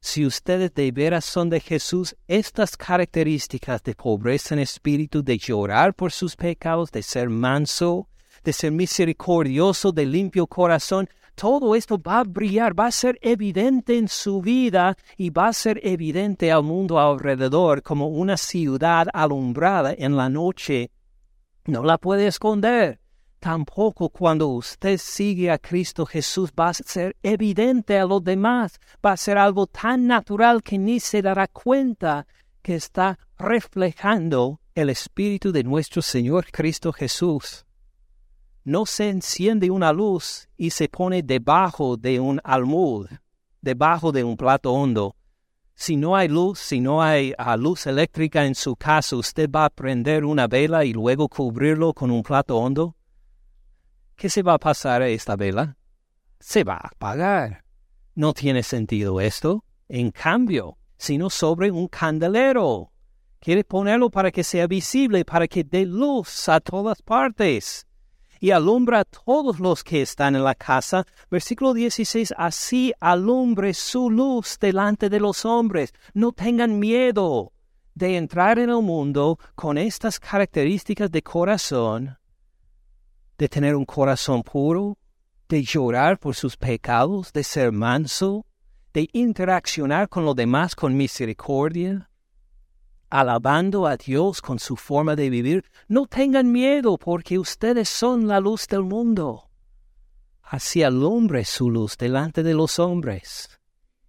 Si 0.03 0.25
ustedes 0.25 0.73
de 0.73 0.91
veras 0.93 1.27
son 1.27 1.51
de 1.51 1.61
Jesús, 1.61 2.17
estas 2.27 2.77
características 2.77 3.83
de 3.83 3.95
pobreza 3.95 4.55
en 4.55 4.61
espíritu, 4.61 5.23
de 5.23 5.37
llorar 5.37 5.95
por 5.95 6.11
sus 6.11 6.37
pecados, 6.37 6.91
de 6.91 7.03
ser 7.03 7.29
manso, 7.29 8.09
de 8.43 8.53
ser 8.55 8.73
misericordioso, 8.73 9.93
de 9.93 10.07
limpio 10.07 10.47
corazón, 10.47 11.09
todo 11.35 11.75
esto 11.75 11.99
va 12.01 12.21
a 12.21 12.25
brillar, 12.25 12.79
va 12.79 12.87
a 12.87 12.93
ser 12.93 13.19
evidente 13.21 13.99
en 13.99 14.09
su 14.09 14.41
vida 14.41 14.97
y 15.17 15.31
va 15.31 15.49
a 15.49 15.53
ser 15.53 15.81
evidente 15.83 16.51
al 16.51 16.63
mundo 16.63 16.99
alrededor 16.99 17.83
como 17.83 18.09
una 18.09 18.37
ciudad 18.37 19.07
alumbrada 19.13 19.95
en 19.97 20.17
la 20.17 20.29
noche. 20.29 20.91
No 21.67 21.83
la 21.83 21.99
puede 21.99 22.27
esconder. 22.27 23.00
Tampoco 23.41 24.11
cuando 24.11 24.49
usted 24.49 24.99
sigue 24.99 25.51
a 25.51 25.59
Cristo 25.59 26.07
Jesús 26.07 26.51
va 26.59 26.69
a 26.69 26.75
ser 26.75 27.17
evidente 27.23 27.99
a 27.99 28.05
los 28.05 28.23
demás, 28.23 28.79
va 29.05 29.13
a 29.13 29.17
ser 29.17 29.39
algo 29.39 29.67
tan 29.67 30.07
natural 30.07 30.63
que 30.63 30.79
ni 30.79 31.01
se 31.01 31.23
dará 31.23 31.49
cuenta 31.49 32.27
que 32.63 32.77
está 32.77 33.19
reflejando 33.39 34.61
el 34.75 34.91
Espíritu 34.91 35.51
de 35.51 35.65
nuestro 35.65 36.03
Señor 36.03 36.47
Cristo 36.53 36.93
Jesús 36.93 37.65
no 38.65 38.87
se 38.87 39.09
enciende 39.09 39.71
una 39.71 39.93
luz 39.93 40.49
y 40.57 40.71
se 40.71 40.89
pone 40.89 41.23
debajo 41.23 41.97
de 41.97 42.21
un 42.21 42.41
almud, 42.45 43.09
debajo 43.61 44.13
de 44.13 44.23
un 44.23 44.37
plato 44.37 44.73
hondo. 44.73 45.17
Si 45.75 45.97
no 45.97 46.15
hay 46.15 46.29
luz, 46.29 46.59
si 46.59 46.81
no 46.81 47.03
hay 47.03 47.33
ah, 47.39 47.57
luz 47.57 47.87
eléctrica 47.87 48.45
en 48.45 48.55
su 48.55 48.77
casa, 48.77 49.17
usted 49.17 49.51
va 49.51 49.65
a 49.65 49.71
prender 49.71 50.25
una 50.25 50.47
vela 50.47 50.85
y 50.85 50.93
luego 50.93 51.29
cubrirlo 51.29 51.95
con 51.95 52.11
un 52.11 52.23
plato 52.23 52.59
hondo. 52.59 52.97
¿Qué 54.21 54.29
se 54.29 54.43
va 54.43 54.53
a 54.53 54.59
pasar 54.59 55.01
a 55.01 55.09
esta 55.09 55.35
vela? 55.35 55.79
Se 56.39 56.63
va 56.63 56.75
a 56.75 56.89
apagar. 56.89 57.65
No 58.15 58.35
tiene 58.35 58.63
sentido 58.63 59.19
esto. 59.19 59.65
En 59.89 60.11
cambio, 60.11 60.77
sino 60.99 61.31
sobre 61.31 61.71
un 61.71 61.89
candelero. 61.89 62.93
Quiere 63.39 63.65
ponerlo 63.65 64.11
para 64.11 64.31
que 64.31 64.45
sea 64.45 64.67
visible, 64.67 65.25
para 65.25 65.49
que 65.49 65.65
dé 65.65 65.87
luz 65.87 66.51
a 66.51 66.61
todas 66.61 67.01
partes 67.01 67.87
y 68.41 68.51
alumbra 68.51 69.01
a 69.01 69.05
todos 69.07 69.59
los 69.59 69.83
que 69.83 70.03
están 70.03 70.37
en 70.37 70.45
la 70.45 70.55
casa. 70.55 71.07
Versículo 71.31 71.73
16, 71.73 72.35
así 72.37 72.93
alumbre 73.01 73.73
su 73.73 74.11
luz 74.11 74.59
delante 74.61 75.09
de 75.09 75.19
los 75.19 75.47
hombres. 75.47 75.95
No 76.13 76.33
tengan 76.33 76.79
miedo 76.79 77.55
de 77.95 78.19
entrar 78.19 78.59
en 78.59 78.69
el 78.69 78.83
mundo 78.83 79.39
con 79.55 79.79
estas 79.79 80.21
características 80.21 81.11
de 81.11 81.23
corazón, 81.23 82.19
de 83.41 83.49
tener 83.49 83.75
un 83.75 83.87
corazón 83.87 84.43
puro, 84.43 84.99
de 85.49 85.63
llorar 85.63 86.19
por 86.19 86.35
sus 86.35 86.59
pecados, 86.59 87.33
de 87.33 87.43
ser 87.43 87.73
manso, 87.73 88.45
de 88.93 89.09
interaccionar 89.15 90.11
con 90.11 90.27
los 90.27 90.37
demás 90.37 90.77
con 90.77 90.95
misericordia, 90.95 92.11
alabando 93.09 93.87
a 93.87 93.97
Dios 93.97 94.43
con 94.43 94.59
su 94.59 94.77
forma 94.77 95.17
de 95.17 95.31
vivir, 95.31 95.65
no 95.89 96.05
tengan 96.05 96.53
miedo 96.53 96.99
porque 96.99 97.39
ustedes 97.39 97.89
son 97.89 98.29
la 98.29 98.41
luz 98.41 98.67
del 98.69 98.83
mundo. 98.83 99.49
Así 100.43 100.83
alumbre 100.83 101.47
su 101.47 101.71
luz 101.71 101.97
delante 101.97 102.43
de 102.43 102.53
los 102.53 102.79
hombres, 102.79 103.59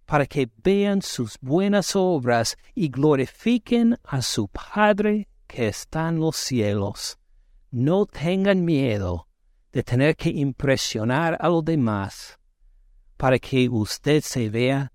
para 0.04 0.26
que 0.26 0.50
vean 0.62 1.00
sus 1.00 1.38
buenas 1.40 1.96
obras 1.96 2.58
y 2.74 2.90
glorifiquen 2.90 3.98
a 4.04 4.20
su 4.20 4.48
Padre 4.48 5.26
que 5.46 5.68
está 5.68 6.10
en 6.10 6.20
los 6.20 6.36
cielos. 6.36 7.16
No 7.74 8.04
tengan 8.04 8.66
miedo 8.66 9.28
de 9.72 9.82
tener 9.82 10.14
que 10.14 10.28
impresionar 10.28 11.38
a 11.40 11.48
los 11.48 11.64
demás 11.64 12.38
para 13.16 13.38
que 13.38 13.66
usted 13.66 14.20
se 14.20 14.50
vea 14.50 14.92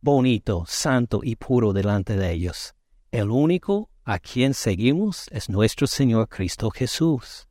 bonito, 0.00 0.64
santo 0.68 1.18
y 1.24 1.34
puro 1.34 1.72
delante 1.72 2.16
de 2.16 2.30
ellos. 2.30 2.76
El 3.10 3.32
único 3.32 3.90
a 4.04 4.20
quien 4.20 4.54
seguimos 4.54 5.26
es 5.32 5.48
nuestro 5.48 5.88
Señor 5.88 6.28
Cristo 6.28 6.70
Jesús. 6.70 7.48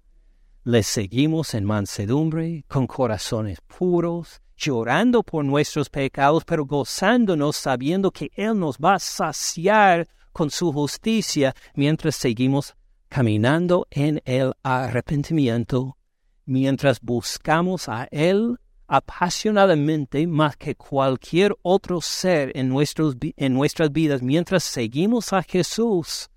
Le 0.63 0.83
seguimos 0.83 1.53
en 1.53 1.65
mansedumbre, 1.65 2.63
con 2.69 2.87
corazones 2.87 3.59
puros, 3.67 4.41
llorando 4.55 5.21
por 5.21 5.43
nuestros 5.43 5.89
pecados, 5.89 6.45
pero 6.45 6.65
gozándonos 6.65 7.57
sabiendo 7.57 8.09
que 8.09 8.31
Él 8.35 8.57
nos 8.57 8.77
va 8.77 8.93
a 8.93 8.99
saciar 8.99 10.07
con 10.31 10.49
su 10.49 10.71
justicia 10.71 11.53
mientras 11.75 12.15
seguimos 12.15 12.73
caminando 13.09 13.87
en 13.89 14.21
el 14.25 14.53
arrepentimiento, 14.63 15.97
mientras 16.45 17.01
buscamos 17.01 17.89
a 17.89 18.07
Él 18.11 18.57
apasionadamente 18.87 20.25
más 20.25 20.57
que 20.57 20.75
cualquier 20.75 21.55
otro 21.61 22.01
ser 22.01 22.51
en, 22.55 22.69
nuestras 22.69 23.91
vidas, 23.91 24.21
mientras 24.21 24.63
seguimos 24.63 25.33
a 25.33 25.43
Jesús, 25.43 26.29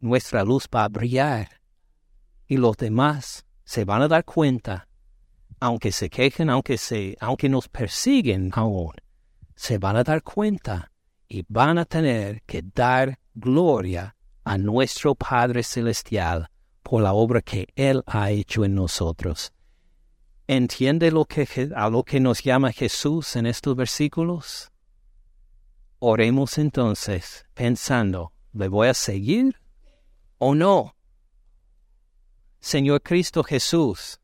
nuestra 0.00 0.44
luz 0.44 0.68
va 0.72 0.84
a 0.84 0.88
brillar. 0.88 1.60
Y 2.46 2.58
los 2.58 2.76
demás 2.76 3.44
se 3.64 3.84
van 3.84 4.02
a 4.02 4.08
dar 4.08 4.24
cuenta, 4.24 4.88
aunque 5.58 5.90
se 5.90 6.08
quejen, 6.08 6.48
aunque, 6.48 6.78
se, 6.78 7.16
aunque 7.20 7.48
nos 7.48 7.68
persiguen 7.68 8.50
aún, 8.52 8.92
se 9.56 9.78
van 9.78 9.96
a 9.96 10.04
dar 10.04 10.22
cuenta 10.22 10.92
y 11.28 11.44
van 11.48 11.78
a 11.78 11.84
tener 11.84 12.42
que 12.42 12.62
dar 12.62 13.18
gloria 13.34 14.15
a 14.46 14.58
nuestro 14.58 15.16
Padre 15.16 15.64
Celestial 15.64 16.48
por 16.84 17.02
la 17.02 17.12
obra 17.12 17.42
que 17.42 17.66
Él 17.74 18.04
ha 18.06 18.30
hecho 18.30 18.64
en 18.64 18.76
nosotros. 18.76 19.52
¿Entiende 20.46 21.10
lo 21.10 21.24
que, 21.24 21.48
a 21.74 21.90
lo 21.90 22.04
que 22.04 22.20
nos 22.20 22.44
llama 22.44 22.70
Jesús 22.70 23.34
en 23.34 23.46
estos 23.46 23.74
versículos? 23.74 24.70
Oremos 25.98 26.58
entonces 26.58 27.44
pensando, 27.54 28.32
¿le 28.52 28.68
voy 28.68 28.86
a 28.86 28.94
seguir 28.94 29.56
o 30.38 30.54
no? 30.54 30.94
Señor 32.60 33.02
Cristo 33.02 33.42
Jesús, 33.42 34.20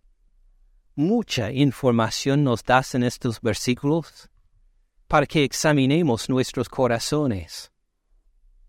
mucha 0.94 1.50
información 1.50 2.44
nos 2.44 2.62
das 2.62 2.94
en 2.94 3.02
estos 3.02 3.40
versículos 3.40 4.30
para 5.08 5.26
que 5.26 5.42
examinemos 5.42 6.28
nuestros 6.28 6.68
corazones. 6.68 7.72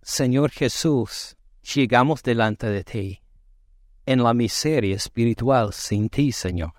Señor 0.02 0.50
Jesús, 0.50 1.38
llegamos 1.64 2.24
delante 2.24 2.68
de 2.68 2.84
ti 2.84 3.22
en 4.06 4.22
la 4.22 4.34
miseria 4.34 4.96
espiritual 4.96 5.74
sin 5.74 6.10
ti, 6.10 6.32
Señor 6.32 6.74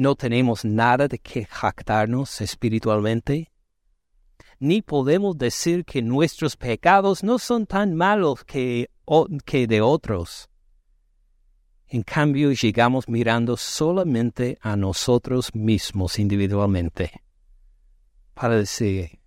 no 0.00 0.14
tenemos 0.14 0.64
nada 0.64 1.08
de 1.08 1.18
que 1.18 1.44
jactarnos 1.44 2.40
espiritualmente, 2.40 3.52
ni 4.58 4.80
podemos 4.80 5.36
decir 5.36 5.84
que 5.84 6.00
nuestros 6.00 6.56
pecados 6.56 7.22
no 7.22 7.38
son 7.38 7.66
tan 7.66 7.94
malos 7.94 8.42
que, 8.44 8.88
que 9.44 9.66
de 9.66 9.82
otros. 9.82 10.48
En 11.86 12.02
cambio, 12.02 12.50
llegamos 12.52 13.10
mirando 13.10 13.58
solamente 13.58 14.56
a 14.62 14.74
nosotros 14.74 15.54
mismos 15.54 16.18
individualmente 16.18 17.10
para 18.32 18.56
decir, 18.56 19.20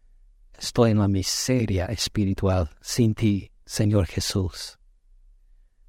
estoy 0.58 0.90
en 0.90 0.98
la 0.98 1.08
miseria 1.08 1.86
espiritual 1.86 2.72
sin 2.82 3.14
ti, 3.14 3.52
Señor 3.74 4.06
Jesús. 4.06 4.78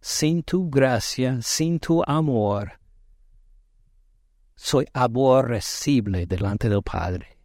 Sin 0.01 0.43
tu 0.43 0.71
gracia, 0.71 1.43
sin 1.43 1.79
tu 1.79 2.03
amor, 2.07 2.81
soy 4.57 4.87
aborrecible 4.95 6.25
delante 6.25 6.71
del 6.71 6.83
Padre. 6.83 7.39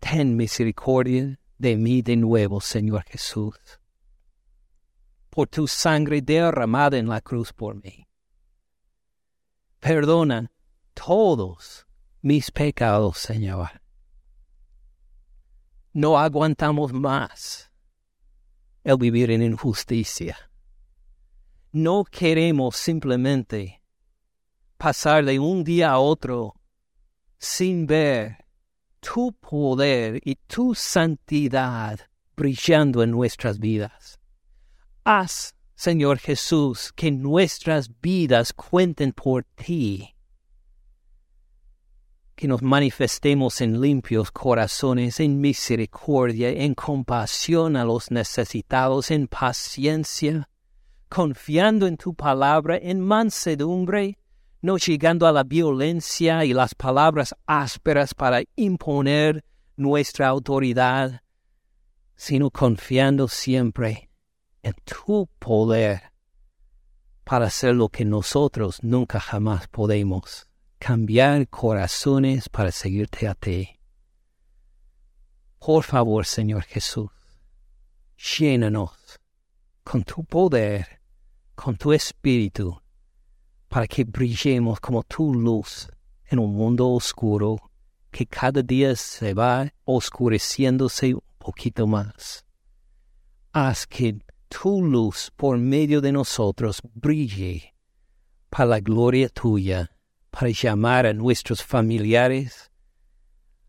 Ten 0.00 0.38
misericordia 0.38 1.38
de 1.58 1.76
mí 1.76 2.00
de 2.00 2.16
nuevo, 2.16 2.62
Señor 2.62 3.04
Jesús, 3.04 3.78
por 5.28 5.48
tu 5.48 5.68
sangre 5.68 6.22
derramada 6.22 6.96
en 6.96 7.08
la 7.08 7.20
cruz 7.20 7.52
por 7.52 7.74
mí. 7.74 8.08
Perdona 9.80 10.50
todos 10.94 11.86
mis 12.22 12.50
pecados, 12.50 13.18
Señor. 13.18 13.82
No 15.92 16.18
aguantamos 16.18 16.94
más 16.94 17.67
el 18.88 18.96
vivir 18.96 19.30
en 19.30 19.42
injusticia. 19.42 20.50
No 21.72 22.04
queremos 22.04 22.74
simplemente 22.74 23.82
pasar 24.78 25.26
de 25.26 25.38
un 25.38 25.62
día 25.62 25.90
a 25.90 25.98
otro 25.98 26.54
sin 27.38 27.86
ver 27.86 28.46
tu 29.00 29.34
poder 29.34 30.22
y 30.24 30.36
tu 30.36 30.74
santidad 30.74 32.00
brillando 32.34 33.02
en 33.02 33.10
nuestras 33.10 33.58
vidas. 33.58 34.18
Haz, 35.04 35.54
Señor 35.74 36.18
Jesús, 36.18 36.90
que 36.96 37.10
nuestras 37.10 37.90
vidas 38.00 38.54
cuenten 38.54 39.12
por 39.12 39.44
ti, 39.54 40.16
que 42.38 42.46
nos 42.46 42.62
manifestemos 42.62 43.60
en 43.60 43.80
limpios 43.80 44.30
corazones, 44.30 45.18
en 45.18 45.40
misericordia, 45.40 46.50
en 46.50 46.72
compasión 46.72 47.74
a 47.74 47.84
los 47.84 48.12
necesitados, 48.12 49.10
en 49.10 49.26
paciencia, 49.26 50.48
confiando 51.08 51.88
en 51.88 51.96
tu 51.96 52.14
palabra, 52.14 52.78
en 52.80 53.00
mansedumbre, 53.00 54.18
no 54.62 54.76
llegando 54.76 55.26
a 55.26 55.32
la 55.32 55.42
violencia 55.42 56.44
y 56.44 56.52
las 56.52 56.76
palabras 56.76 57.34
ásperas 57.44 58.14
para 58.14 58.44
imponer 58.54 59.44
nuestra 59.76 60.28
autoridad, 60.28 61.22
sino 62.14 62.52
confiando 62.52 63.26
siempre 63.26 64.10
en 64.62 64.74
tu 64.84 65.28
poder 65.40 66.12
para 67.24 67.46
hacer 67.46 67.74
lo 67.74 67.88
que 67.88 68.04
nosotros 68.04 68.78
nunca 68.84 69.18
jamás 69.18 69.66
podemos, 69.66 70.47
cambiar 70.78 71.48
corazones 71.48 72.48
para 72.48 72.70
seguirte 72.70 73.26
a 73.26 73.34
ti. 73.34 73.78
Por 75.58 75.82
favor, 75.82 76.24
Señor 76.24 76.62
Jesús, 76.62 77.10
llénanos 78.16 79.20
con 79.82 80.04
tu 80.04 80.24
poder, 80.24 81.00
con 81.54 81.76
tu 81.76 81.92
espíritu, 81.92 82.80
para 83.68 83.86
que 83.86 84.04
brillemos 84.04 84.80
como 84.80 85.02
tu 85.02 85.34
luz 85.34 85.88
en 86.26 86.38
un 86.38 86.54
mundo 86.54 86.88
oscuro 86.90 87.58
que 88.10 88.26
cada 88.26 88.62
día 88.62 88.94
se 88.96 89.34
va 89.34 89.72
oscureciéndose 89.84 91.14
un 91.14 91.22
poquito 91.38 91.86
más. 91.86 92.44
Haz 93.52 93.86
que 93.86 94.18
tu 94.48 94.82
luz 94.82 95.30
por 95.36 95.58
medio 95.58 96.00
de 96.00 96.12
nosotros 96.12 96.80
brille 96.94 97.74
para 98.48 98.66
la 98.66 98.80
gloria 98.80 99.28
tuya, 99.28 99.90
para 100.30 100.50
llamar 100.50 101.06
a 101.06 101.12
nuestros 101.12 101.62
familiares, 101.62 102.70